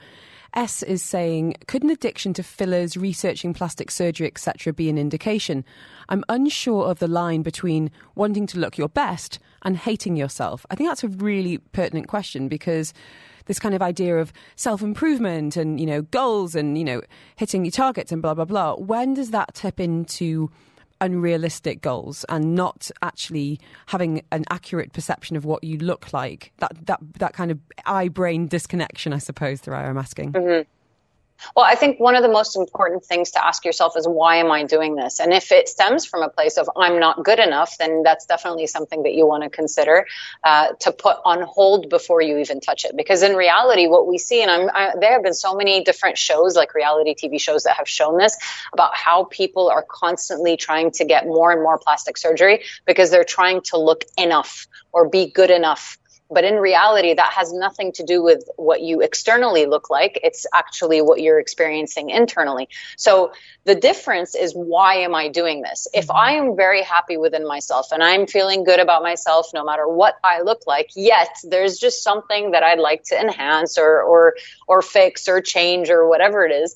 [0.53, 5.63] S is saying, could an addiction to fillers, researching plastic surgery, etc., be an indication?
[6.09, 10.65] I'm unsure of the line between wanting to look your best and hating yourself.
[10.69, 12.93] I think that's a really pertinent question because
[13.45, 17.01] this kind of idea of self improvement and, you know, goals and, you know,
[17.35, 18.75] hitting your targets and blah, blah, blah.
[18.75, 20.51] When does that tip into
[21.01, 26.53] unrealistic goals and not actually having an accurate perception of what you look like.
[26.59, 29.59] That that that kind of eye brain disconnection, I suppose.
[29.59, 30.33] Throughout, I'm asking.
[30.33, 30.69] Mm-hmm.
[31.55, 34.51] Well, I think one of the most important things to ask yourself is why am
[34.51, 35.19] I doing this?
[35.19, 38.67] And if it stems from a place of I'm not good enough, then that's definitely
[38.67, 40.05] something that you want to consider
[40.43, 42.95] uh, to put on hold before you even touch it.
[42.95, 46.55] Because in reality, what we see, and I, there have been so many different shows,
[46.55, 48.37] like reality TV shows, that have shown this
[48.73, 53.23] about how people are constantly trying to get more and more plastic surgery because they're
[53.23, 55.97] trying to look enough or be good enough
[56.31, 60.19] but in reality, that has nothing to do with what you externally look like.
[60.23, 62.69] It's actually what you're experiencing internally.
[62.97, 63.33] So
[63.65, 65.87] the difference is why am I doing this?
[65.93, 66.17] If mm-hmm.
[66.17, 70.15] I am very happy within myself and I'm feeling good about myself no matter what
[70.23, 74.35] I look like, yet there's just something that I'd like to enhance or or
[74.67, 76.75] or fix or change or whatever it is,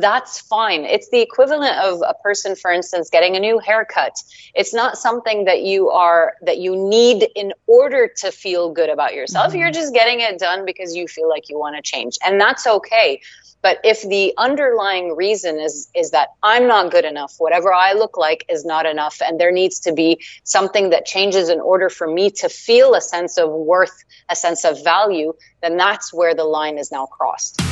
[0.00, 0.84] that's fine.
[0.84, 4.14] It's the equivalent of a person, for instance, getting a new haircut.
[4.54, 9.14] It's not something that you are, that you need in order to feel good about
[9.14, 9.48] yourself.
[9.48, 9.58] Mm-hmm.
[9.58, 12.18] You're just getting it done because you feel like you want to change.
[12.24, 13.20] And that's okay.
[13.62, 18.16] But if the underlying reason is, is that I'm not good enough, whatever I look
[18.16, 22.08] like is not enough, and there needs to be something that changes in order for
[22.08, 25.32] me to feel a sense of worth, a sense of value,
[25.62, 27.62] then that's where the line is now crossed.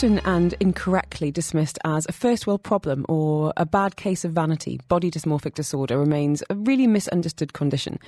[0.00, 4.80] Often and incorrectly dismissed as a first world problem or a bad case of vanity,
[4.88, 7.98] body dysmorphic disorder remains a really misunderstood condition.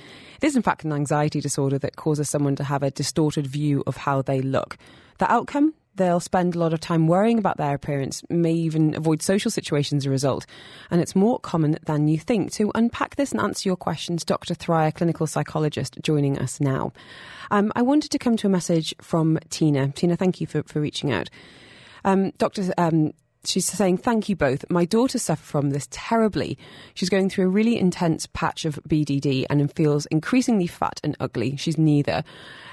[0.41, 3.83] It is, in fact, an anxiety disorder that causes someone to have a distorted view
[3.85, 4.75] of how they look.
[5.19, 5.75] The outcome?
[5.93, 10.01] They'll spend a lot of time worrying about their appearance, may even avoid social situations
[10.01, 10.47] as a result.
[10.89, 12.51] And it's more common than you think.
[12.53, 14.55] To unpack this and answer your questions, Dr.
[14.55, 16.91] Thoraiya, clinical psychologist, joining us now.
[17.51, 19.89] Um, I wanted to come to a message from Tina.
[19.89, 21.29] Tina, thank you for, for reaching out.
[22.03, 23.13] Um, Doctor, um,
[23.45, 24.69] she's saying, Thank you both.
[24.69, 26.57] My daughter suffers from this terribly.
[26.93, 31.55] She's going through a really intense patch of BDD and feels increasingly fat and ugly.
[31.57, 32.23] She's neither.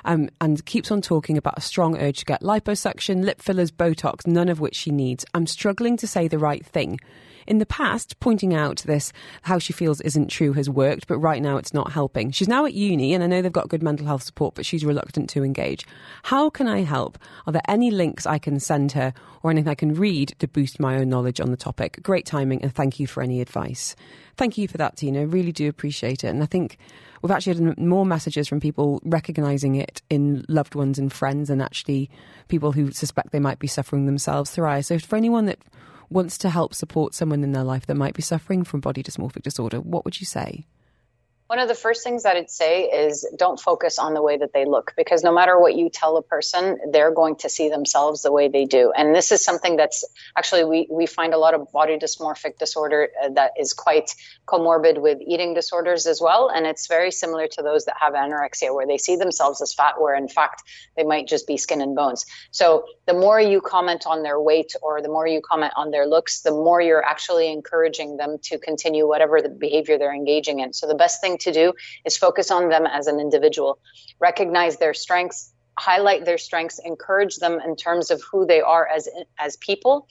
[0.04, 4.26] Um, and keeps on talking about a strong urge to get liposuction, lip fillers, Botox,
[4.26, 5.26] none of which she needs.
[5.34, 6.98] I'm struggling to say the right thing.
[7.46, 9.12] In the past, pointing out this,
[9.42, 12.30] how she feels isn't true has worked, but right now it's not helping.
[12.30, 14.84] She's now at uni, and I know they've got good mental health support, but she's
[14.84, 15.86] reluctant to engage.
[16.24, 17.18] How can I help?
[17.46, 19.12] Are there any links I can send her
[19.42, 22.00] or anything I can read to boost my own knowledge on the topic?
[22.02, 23.96] Great timing, and thank you for any advice.
[24.36, 25.26] Thank you for that, Tina.
[25.26, 26.28] Really do appreciate it.
[26.28, 26.78] And I think
[27.22, 31.60] we've actually had more messages from people recognizing it in loved ones and friends and
[31.60, 32.10] actually
[32.48, 35.58] people who suspect they might be suffering themselves through So for anyone that
[36.10, 39.42] wants to help support someone in their life that might be suffering from body dysmorphic
[39.42, 40.66] disorder, what would you say?
[41.50, 44.52] One of the first things that I'd say is don't focus on the way that
[44.52, 48.22] they look because no matter what you tell a person, they're going to see themselves
[48.22, 48.92] the way they do.
[48.96, 50.04] And this is something that's
[50.38, 54.14] actually we, we find a lot of body dysmorphic disorder uh, that is quite
[54.46, 56.50] comorbid with eating disorders as well.
[56.54, 60.00] And it's very similar to those that have anorexia where they see themselves as fat,
[60.00, 60.62] where in fact
[60.96, 62.26] they might just be skin and bones.
[62.52, 66.06] So the more you comment on their weight or the more you comment on their
[66.06, 70.72] looks, the more you're actually encouraging them to continue whatever the behavior they're engaging in.
[70.72, 71.72] So the best thing to do
[72.04, 73.78] is focus on them as an individual,
[74.20, 79.08] recognize their strengths, highlight their strengths, encourage them in terms of who they are as
[79.38, 80.06] as people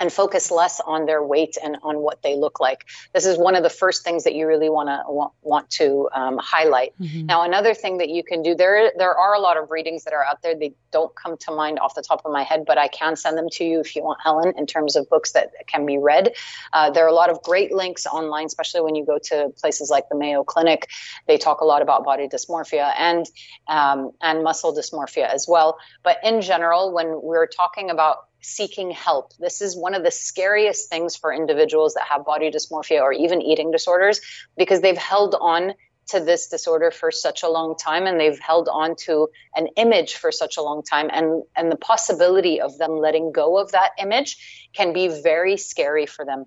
[0.00, 2.86] and focus less on their weight and on what they look like.
[3.12, 6.08] This is one of the first things that you really want to want, want to
[6.12, 6.94] um, highlight.
[7.00, 7.26] Mm-hmm.
[7.26, 10.12] Now, another thing that you can do there there are a lot of readings that
[10.12, 10.54] are out there.
[10.54, 13.36] They don't come to mind off the top of my head, but I can send
[13.36, 16.32] them to you if you want, Helen, in terms of books that can be read.
[16.72, 19.90] Uh, there are a lot of great links online, especially when you go to places
[19.90, 20.88] like the Mayo Clinic.
[21.26, 23.26] They talk a lot about body dysmorphia and
[23.66, 25.78] um, and muscle dysmorphia as well.
[26.02, 29.32] But in general, when we're talking about seeking help.
[29.38, 33.42] This is one of the scariest things for individuals that have body dysmorphia or even
[33.42, 34.20] eating disorders
[34.56, 35.74] because they've held on
[36.08, 40.14] to this disorder for such a long time and they've held on to an image
[40.14, 43.90] for such a long time and and the possibility of them letting go of that
[43.98, 46.46] image can be very scary for them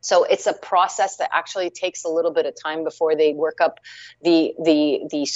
[0.00, 3.60] so it's a process that actually takes a little bit of time before they work
[3.60, 3.78] up
[4.22, 5.26] the the the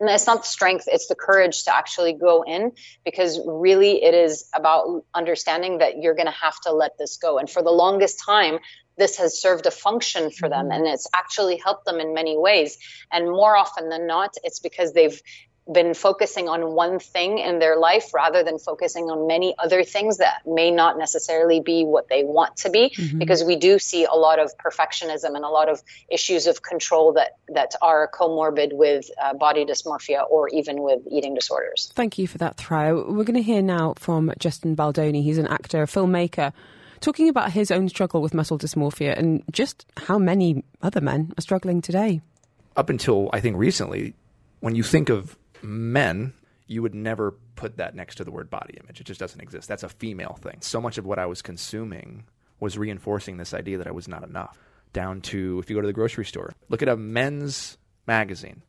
[0.00, 2.72] it's not the strength it's the courage to actually go in
[3.04, 7.38] because really it is about understanding that you're going to have to let this go.
[7.38, 8.58] And for the longest time
[8.96, 10.72] this has served a function for them mm-hmm.
[10.72, 12.78] and it's actually helped them in many ways.
[13.12, 15.20] And more often than not it's because they've
[15.70, 20.18] been focusing on one thing in their life rather than focusing on many other things
[20.18, 23.18] that may not necessarily be what they want to be mm-hmm.
[23.18, 27.12] because we do see a lot of perfectionism and a lot of issues of control
[27.12, 31.92] that that are comorbid with uh, body dysmorphia or even with eating disorders.
[31.94, 33.06] Thank you for that Thoraiya.
[33.06, 35.22] We're going to hear now from Justin Baldoni.
[35.22, 36.52] He's an actor, filmmaker
[37.00, 41.40] talking about his own struggle with muscle dysmorphia and just how many other men are
[41.40, 42.20] struggling today.
[42.76, 44.14] Up until I think recently,
[44.60, 46.32] when you think of men,
[46.66, 49.00] you would never put that next to the word body image.
[49.00, 49.68] It just doesn't exist.
[49.68, 50.58] That's a female thing.
[50.60, 52.24] So much of what I was consuming
[52.60, 54.58] was reinforcing this idea that I was not enough.
[54.92, 58.62] Down to if you go to the grocery store, look at a men's magazine.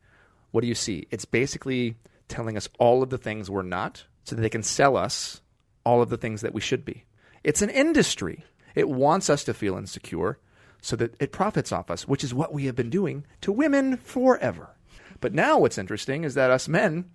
[0.50, 1.06] What do you see?
[1.10, 1.96] It's basically
[2.28, 5.40] telling us all of the things we're not so that they can sell us
[5.84, 7.04] all of the things that we should be.
[7.42, 8.44] It's an industry.
[8.74, 10.38] It wants us to feel insecure
[10.82, 13.96] so that it profits off us, which is what we have been doing to women
[13.96, 14.70] forever.
[15.20, 17.10] But now what's interesting is that us men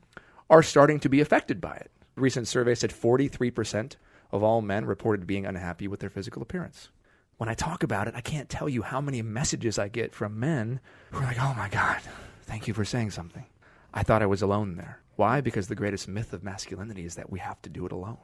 [0.50, 1.92] are starting to be affected by it.
[2.18, 3.96] A recent survey said 43%
[4.32, 6.90] of all men reported being unhappy with their physical appearance.
[7.38, 10.40] When I talk about it, I can't tell you how many messages I get from
[10.40, 10.80] men
[11.12, 12.00] who are like, oh my God,
[12.44, 13.46] thank you for saying something.
[13.94, 15.02] I thought I was alone there.
[15.16, 15.42] Why?
[15.42, 18.18] Because the greatest myth of masculinity is that we have to do it alone.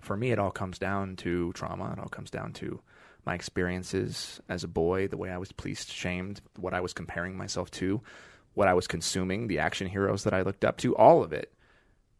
[0.00, 1.92] For me, it all comes down to trauma.
[1.92, 2.80] It all comes down to
[3.24, 7.36] my experiences as a boy, the way I was policed, shamed, what I was comparing
[7.36, 8.02] myself to,
[8.54, 11.52] what I was consuming, the action heroes that I looked up to, all of it.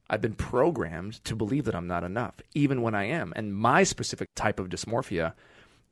[0.09, 3.33] I've been programmed to believe that I'm not enough, even when I am.
[3.35, 5.33] And my specific type of dysmorphia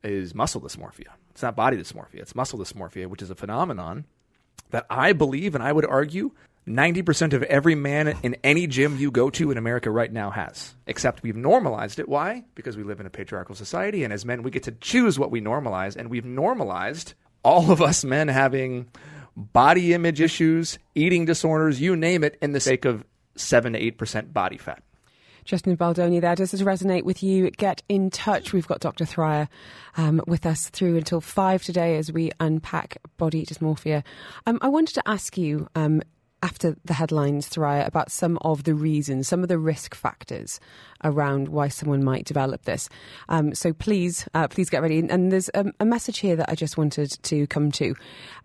[0.03, 1.07] is muscle dysmorphia.
[1.31, 4.05] It's not body dysmorphia, it's muscle dysmorphia, which is a phenomenon
[4.71, 6.31] that I believe and I would argue
[6.67, 10.75] 90% of every man in any gym you go to in America right now has.
[10.85, 12.07] Except we've normalized it.
[12.07, 12.43] Why?
[12.53, 15.31] Because we live in a patriarchal society, and as men, we get to choose what
[15.31, 18.87] we normalize, and we've normalized all of us men having
[19.35, 23.03] body image issues, eating disorders, you name it, in the sake of
[23.35, 24.83] 7 to 8% body fat.
[25.45, 26.35] Justin Baldoni there.
[26.35, 27.49] Does this resonate with you?
[27.51, 28.53] Get in touch.
[28.53, 29.05] We've got Dr.
[29.05, 29.47] Thoraiya
[29.97, 34.03] um, with us through until five today as we unpack body dysmorphia.
[34.45, 36.01] Um, I wanted to ask you um,
[36.43, 40.59] after the headlines, Thoraiya, about some of the reasons, some of the risk factors
[41.03, 42.89] around why someone might develop this.
[43.29, 44.99] Um, so please, uh, please get ready.
[44.99, 47.95] And there's a, a, message here that I just wanted to come to,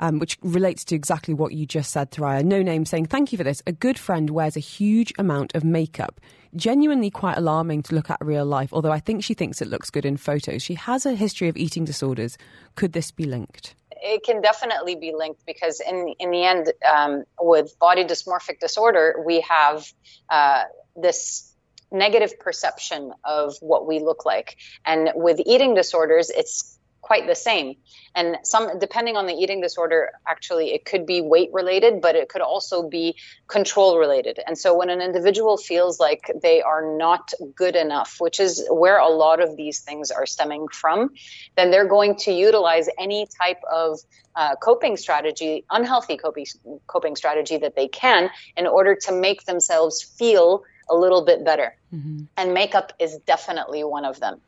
[0.00, 2.44] um, which relates to exactly what you just said, Thoraiya.
[2.44, 3.62] No name saying, thank you for this.
[3.66, 6.20] A good friend wears a huge amount of makeup.
[6.54, 9.90] Genuinely quite alarming to look at real life, although I think she thinks it looks
[9.90, 10.62] good in photos.
[10.62, 12.38] She has a history of eating disorders.
[12.74, 13.74] Could this be linked?
[14.02, 19.22] It can definitely be linked because in in the end, um, with body dysmorphic disorder,
[19.24, 19.86] we have
[20.28, 21.54] uh, this
[21.90, 27.76] negative perception of what we look like, and with eating disorders, it's quite the same.
[28.16, 32.28] And some, depending on the eating disorder, actually, it could be weight related, but it
[32.28, 33.14] could also be
[33.46, 34.40] control related.
[34.44, 38.98] And so when an individual feels like they are not good enough, which is where
[38.98, 41.10] a lot of these things are stemming from,
[41.56, 44.00] then they're going to utilize any type of
[44.34, 46.46] uh, coping strategy, unhealthy coping,
[46.88, 51.74] coping strategy that they can in order to make themselves feel a little bit better.
[51.94, 52.24] Mm-hmm.
[52.36, 54.40] And makeup is definitely one of them.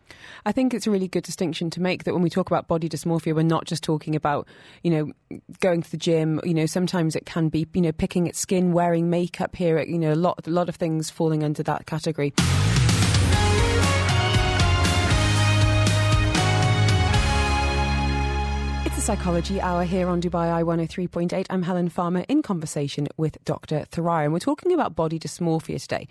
[0.44, 2.88] I think it's a really good distinction to make that when we talk about body
[2.88, 4.46] dysmorphia, we're not just talking about,
[4.82, 6.40] you know, going to the gym.
[6.44, 9.98] You know, sometimes it can be, you know, picking at skin, wearing makeup here, you
[9.98, 12.32] know, a lot, a lot of things falling under that category.
[19.08, 21.46] Psychology Hour here on Dubai Eye 103.8.
[21.48, 23.86] I'm Helen Farmer in conversation with Dr.
[23.90, 26.06] Thoraiya, and we're talking about body dysmorphia today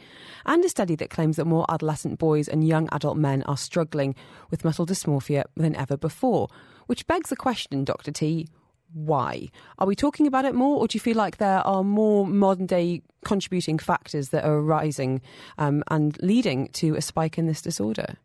[0.48, 4.16] and a study that claims that more adolescent boys and young adult men are struggling
[4.50, 6.48] with muscle dysmorphia than ever before.
[6.88, 8.12] Which begs the question, Dr.
[8.12, 8.48] T,
[8.92, 9.50] why?
[9.78, 12.66] Are we talking about it more, or do you feel like there are more modern
[12.66, 15.22] day contributing factors that are arising
[15.60, 18.16] um, and leading to a spike in this disorder?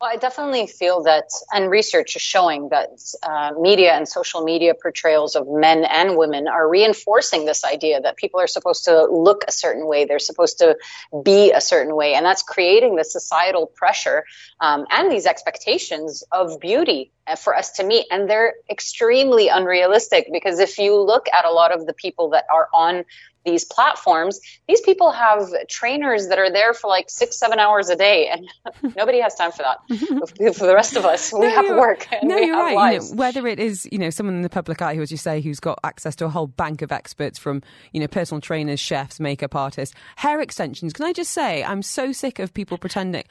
[0.00, 4.74] Well, I definitely feel that, and research is showing that uh, media and social media
[4.80, 9.42] portrayals of men and women are reinforcing this idea that people are supposed to look
[9.48, 10.76] a certain way, they're supposed to
[11.24, 14.22] be a certain way, and that's creating the societal pressure
[14.60, 18.06] um, and these expectations of beauty uh, for us to meet.
[18.12, 22.44] And they're extremely unrealistic because if you look at a lot of the people that
[22.54, 23.04] are on
[23.50, 27.96] these platforms, these people have trainers that are there for like six, seven hours a
[27.96, 28.48] day, and
[28.96, 29.78] nobody has time for that.
[29.90, 30.52] Mm-hmm.
[30.52, 32.06] for the rest of us, we no, have work.
[32.22, 32.94] no, you're right.
[32.94, 35.16] You know, whether it is you know someone in the public eye who, as you
[35.16, 37.62] say, who's got access to a whole bank of experts from
[37.92, 40.92] you know personal trainers, chefs, makeup artists, hair extensions.
[40.92, 43.24] Can I just say, I'm so sick of people pretending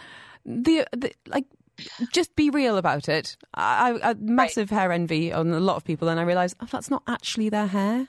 [0.47, 1.45] the, the like
[2.11, 3.37] just be real about it.
[3.53, 4.79] I, I massive right.
[4.79, 7.67] hair envy on a lot of people, and I realise oh, that's not actually their
[7.67, 8.07] hair,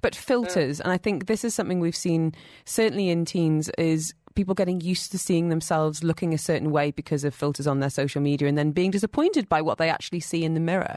[0.00, 0.80] but filters.
[0.80, 2.34] And I think this is something we've seen
[2.64, 7.24] certainly in teens is people getting used to seeing themselves looking a certain way because
[7.24, 10.44] of filters on their social media, and then being disappointed by what they actually see
[10.44, 10.96] in the mirror.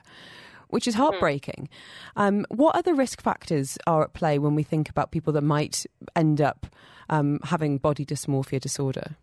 [0.70, 1.04] Which is mm-hmm.
[1.04, 1.70] heartbreaking.
[2.16, 5.86] Um, what other risk factors are at play when we think about people that might
[6.16, 6.66] end up
[7.10, 9.16] um, having body dysmorphia disorder?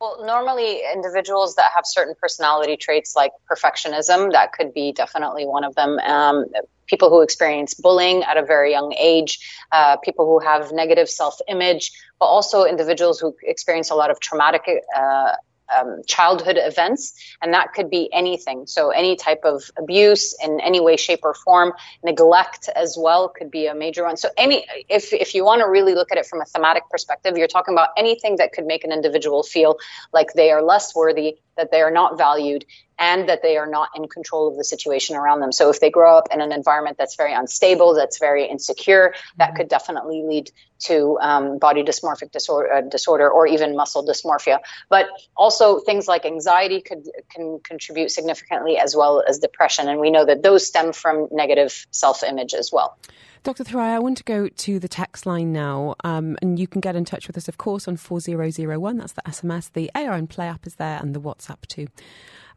[0.00, 5.64] Well, normally individuals that have certain personality traits like perfectionism, that could be definitely one
[5.64, 5.98] of them.
[5.98, 6.44] Um,
[6.86, 9.38] people who experience bullying at a very young age,
[9.72, 14.20] uh, people who have negative self image, but also individuals who experience a lot of
[14.20, 14.62] traumatic
[14.96, 15.32] uh,
[15.76, 18.66] um, childhood events, and that could be anything.
[18.66, 21.72] So, any type of abuse in any way, shape, or form,
[22.02, 24.16] neglect as well could be a major one.
[24.16, 27.36] So, any if if you want to really look at it from a thematic perspective,
[27.36, 29.76] you're talking about anything that could make an individual feel
[30.12, 32.64] like they are less worthy, that they are not valued,
[32.98, 35.52] and that they are not in control of the situation around them.
[35.52, 39.54] So if they grow up in an environment that's very unstable, that's very insecure, that
[39.54, 40.50] could definitely lead
[40.80, 44.58] to um, body dysmorphic disorder, uh, disorder or even muscle dysmorphia.
[44.88, 45.06] But
[45.36, 50.24] also things like anxiety could can contribute significantly as well as depression, and we know
[50.24, 52.98] that those stem from negative self-image as well.
[53.44, 53.64] Dr.
[53.64, 56.96] Thoraiya, I want to go to the text line now, um, and you can get
[56.96, 58.96] in touch with us, of course, on 4001.
[58.96, 59.72] That's the SMS.
[59.72, 61.86] The ARN Play app is there, and the WhatsApp too.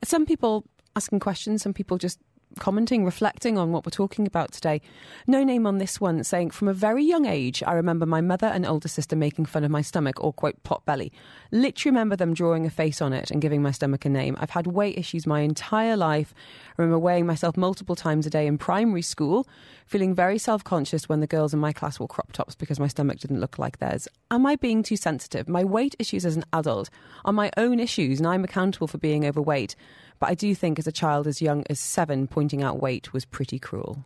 [0.03, 0.65] Some people
[0.95, 2.19] asking questions, some people just
[2.60, 4.82] commenting, reflecting on what we're talking about today.
[5.28, 8.48] No name on this one saying, From a very young age, I remember my mother
[8.48, 11.11] and older sister making fun of my stomach or, quote, pot belly.
[11.52, 14.38] Literally remember them drawing a face on it and giving my stomach a name.
[14.40, 16.34] I've had weight issues my entire life.
[16.78, 19.48] I remember weighing myself multiple times a day in primary school,
[19.86, 22.88] feeling very self conscious when the girls in my class wore crop tops because my
[22.88, 24.07] stomach didn't look like theirs.
[24.30, 25.49] Am I being too sensitive?
[25.49, 26.90] My weight issues as an adult
[27.26, 29.76] are my own issues, and I'm accountable for being overweight.
[30.22, 33.26] But I do think as a child as young as seven, pointing out weight was
[33.26, 34.06] pretty cruel.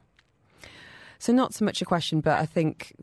[1.19, 2.95] So, not so much a question, but I think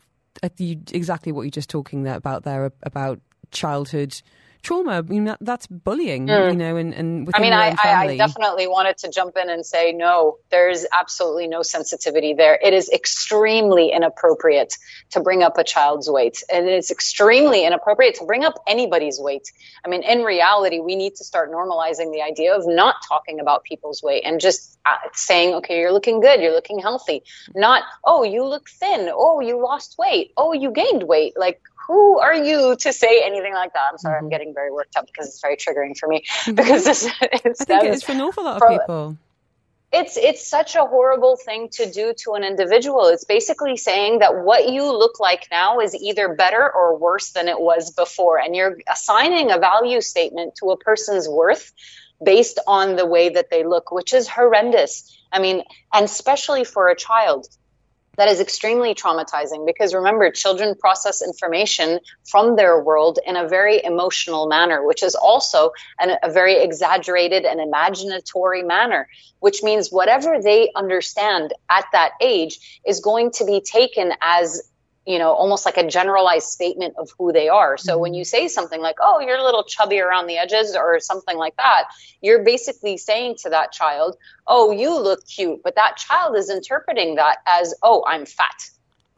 [0.42, 3.20] uh, exactly what you're just talking about there about
[3.50, 4.20] childhood
[4.62, 4.92] trauma.
[4.92, 6.52] I mean, that, that's bullying, mm.
[6.52, 9.92] you know, and, and I mean, I, I, definitely wanted to jump in and say,
[9.92, 12.58] no, there's absolutely no sensitivity there.
[12.62, 14.76] It is extremely inappropriate
[15.10, 16.42] to bring up a child's weight.
[16.52, 19.50] And it's extremely inappropriate to bring up anybody's weight.
[19.84, 23.64] I mean, in reality, we need to start normalizing the idea of not talking about
[23.64, 27.22] people's weight and just uh, saying, okay, you're looking good, you're looking healthy.
[27.54, 29.10] Not, oh, you look thin.
[29.12, 30.32] Oh, you lost weight.
[30.36, 31.34] Oh, you gained weight.
[31.36, 33.88] Like, who are you to say anything like that?
[33.90, 34.26] I'm sorry, mm-hmm.
[34.26, 36.24] I'm getting very worked up because it's very triggering for me.
[36.42, 36.54] Mm-hmm.
[36.54, 39.16] Because this, I think it is for an awful lot of people.
[39.94, 43.08] It's it's such a horrible thing to do to an individual.
[43.08, 47.46] It's basically saying that what you look like now is either better or worse than
[47.46, 51.72] it was before, and you're assigning a value statement to a person's worth
[52.24, 55.14] based on the way that they look, which is horrendous.
[55.30, 57.46] I mean, and especially for a child
[58.16, 63.82] that is extremely traumatizing because remember, children process information from their world in a very
[63.82, 69.08] emotional manner, which is also an, a very exaggerated and imaginatory manner,
[69.40, 74.62] which means whatever they understand at that age is going to be taken as
[75.06, 77.76] you know, almost like a generalized statement of who they are.
[77.76, 78.18] So when mm-hmm.
[78.18, 81.56] you say something like, oh, you're a little chubby around the edges or something like
[81.56, 81.84] that,
[82.20, 84.16] you're basically saying to that child,
[84.46, 85.60] oh, you look cute.
[85.64, 88.70] But that child is interpreting that as, oh, I'm fat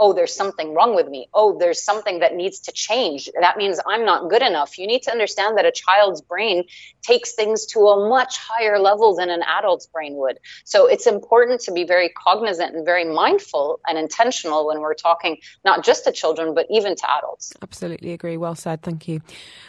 [0.05, 1.31] oh, there's something wrong with me.
[1.33, 3.31] Oh, there's something that needs to change.
[3.41, 4.77] That means I'm not good enough.
[4.77, 6.65] You need to understand that a child's brain
[7.01, 10.39] takes things to a much higher level than an adult's brain would.
[10.65, 15.39] So it's important to be very cognizant and very mindful and intentional when we're talking
[15.65, 17.55] not just to children, but even to adults.
[17.63, 18.37] Absolutely agree.
[18.37, 18.83] Well said.
[18.83, 19.23] Thank you.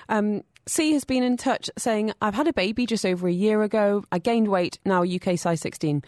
[0.10, 3.64] Um, C has been in touch saying, I've had a baby just over a year
[3.64, 4.04] ago.
[4.12, 6.04] I gained weight, now UK size 16.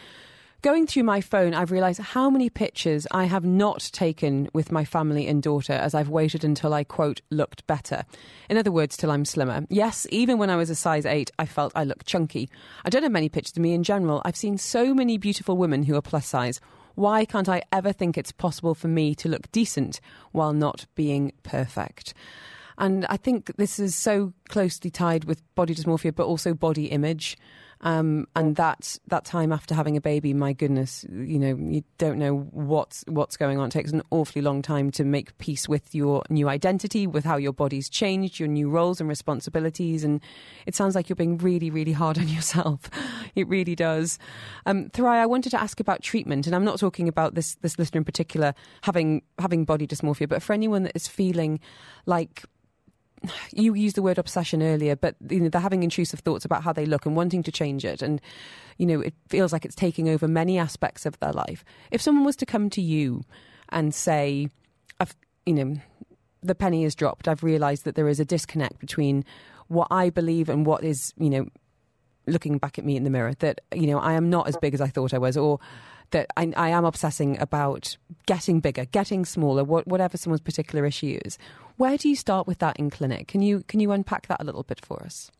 [0.68, 4.84] Going through my phone, I've realised how many pictures I have not taken with my
[4.84, 8.04] family and daughter as I've waited until I, quote, looked better.
[8.50, 9.66] In other words, till I'm slimmer.
[9.70, 12.50] Yes, even when I was a size 8, I felt I looked chunky.
[12.84, 14.22] I don't have many pictures of me in general.
[14.26, 16.60] I've seen so many beautiful women who are plus size.
[16.96, 20.02] Why can't I ever think it's possible for me to look decent
[20.34, 22.14] while not being perfect?
[22.78, 27.38] And I think this is so closely tied with body dysmorphia, but also body image.
[27.82, 32.18] Um, and that that time after having a baby, my goodness, you know, you don't
[32.18, 33.68] know what's what's going on.
[33.68, 37.38] It takes an awfully long time to make peace with your new identity, with how
[37.38, 40.04] your body's changed, your new roles and responsibilities.
[40.04, 40.22] And
[40.66, 42.90] it sounds like you're being really, really hard on yourself.
[43.36, 44.18] it really does.
[44.66, 47.78] Um, Thoraiya, I wanted to ask about treatment, and I'm not talking about this this
[47.78, 51.60] listener in particular having having body dysmorphia, but for anyone that is feeling
[52.06, 52.44] like
[53.54, 56.74] you used the word obsession earlier, but you know they're having intrusive thoughts about how
[56.74, 58.22] they look and wanting to change it, and
[58.78, 61.64] you know it feels like it's taking over many aspects of their life.
[61.92, 63.24] If someone was to come to you
[63.70, 64.50] and say,
[65.00, 65.16] "I've
[65.46, 65.76] you know
[66.44, 67.28] the penny has dropped.
[67.28, 69.26] I've realised that there is a disconnect between
[69.68, 71.48] what I believe and what is you know
[72.26, 73.34] looking back at me in the mirror.
[73.40, 75.60] That you know I am not as big as I thought I was, or
[76.12, 81.20] that I, I am obsessing about getting bigger, getting smaller, what, whatever someone's particular issue
[81.26, 81.38] is.
[81.78, 83.28] Where do you start with that in clinic?
[83.28, 85.32] Can you can you unpack that a little bit for us?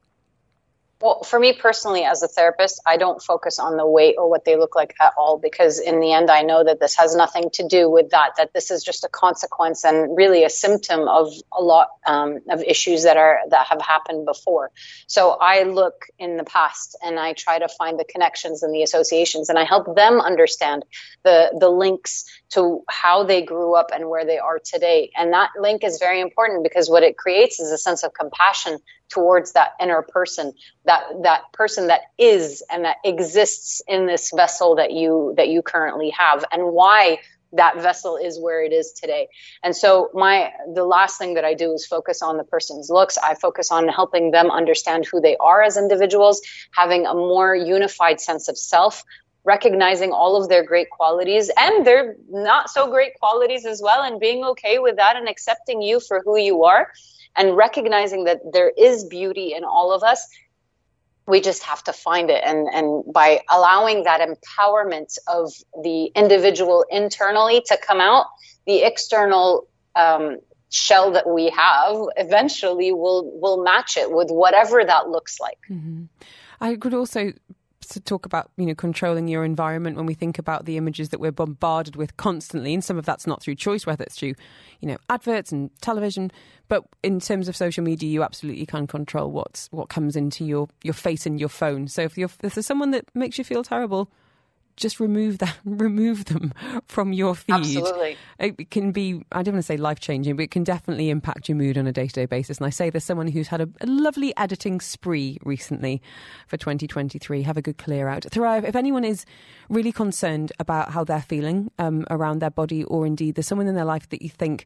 [1.00, 4.46] Well, for me personally, as a therapist, I don't focus on the weight or what
[4.46, 7.52] they look like at all because, in the end, I know that this has nothing
[7.54, 8.32] to do with that.
[8.38, 12.64] That this is just a consequence and really a symptom of a lot um, of
[12.64, 14.72] issues that are that have happened before.
[15.06, 18.82] So I look in the past and I try to find the connections and the
[18.82, 20.84] associations, and I help them understand
[21.24, 25.12] the the links to how they grew up and where they are today.
[25.16, 28.80] And that link is very important because what it creates is a sense of compassion
[29.10, 30.54] towards that inner person,
[30.86, 35.62] that that person that is and that exists in this vessel that you that you
[35.62, 37.20] currently have and why
[37.54, 39.30] that vessel is where it is today.
[39.64, 43.18] And so my the last thing that I do is focus on the person's looks.
[43.18, 48.20] I focus on helping them understand who they are as individuals, having a more unified
[48.20, 49.04] sense of self,
[49.48, 54.20] recognizing all of their great qualities and their not so great qualities as well and
[54.20, 56.92] being okay with that and accepting you for who you are
[57.38, 60.28] and recognizing that there is beauty in all of us
[61.28, 62.42] we just have to find it.
[62.44, 65.52] And and by allowing that empowerment of
[65.84, 68.28] the individual internally to come out
[68.66, 70.38] the external um,
[70.70, 75.60] shell that we have eventually will will match it with whatever that looks like.
[75.70, 76.06] Mm-hmm.
[76.62, 77.32] i could also
[77.90, 81.20] to talk about you know controlling your environment when we think about the images that
[81.20, 82.74] we're bombarded with constantly.
[82.74, 84.34] And some of that's not through choice whether it's through
[84.80, 86.32] you know adverts and television
[86.68, 90.68] but in terms of social media you absolutely can control what's what comes into your
[90.84, 91.88] your face and your phone.
[91.88, 94.10] So if you're if there's someone that makes you feel terrible
[94.78, 96.54] just remove that, remove them
[96.86, 97.56] from your feed.
[97.56, 98.18] Absolutely.
[98.40, 101.50] It can be, I don't want to say life changing, but it can definitely impact
[101.50, 102.58] your mood on a day to day basis.
[102.58, 106.02] And I say there's someone who's had a, a, lovely editing spree recently
[106.48, 107.42] for 2023.
[107.42, 108.26] Have a good clear out.
[108.32, 108.64] Thrive.
[108.64, 109.26] If anyone is
[109.70, 113.76] really concerned about how they're feeling um, around their body, or indeed there's someone in
[113.76, 114.66] their life that you think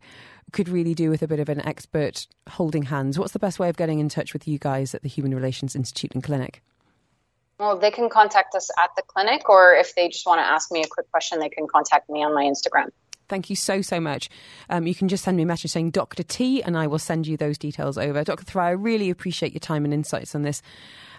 [0.52, 3.70] could really do with a bit of an expert holding hands, what's the best way
[3.70, 6.62] of getting in touch with you guys at the Human Relations Institute and Clinic?
[7.62, 10.72] Well, they can contact us at the clinic, or if they just want to ask
[10.72, 12.90] me a quick question, they can contact me on my Instagram.
[13.30, 14.32] Thank you so, so much.
[14.68, 16.24] Um, you can just send me a message saying Dr.
[16.24, 18.24] T, and I will send you those details over.
[18.24, 18.46] Dr.
[18.46, 20.64] Thry, I really appreciate your time and insights on this.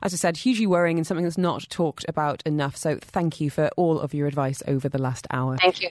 [0.02, 2.76] As I said, hugely worrying and something that's not talked about enough.
[2.76, 5.58] So thank you for all of your advice over the last hour.
[5.58, 5.90] Thank you.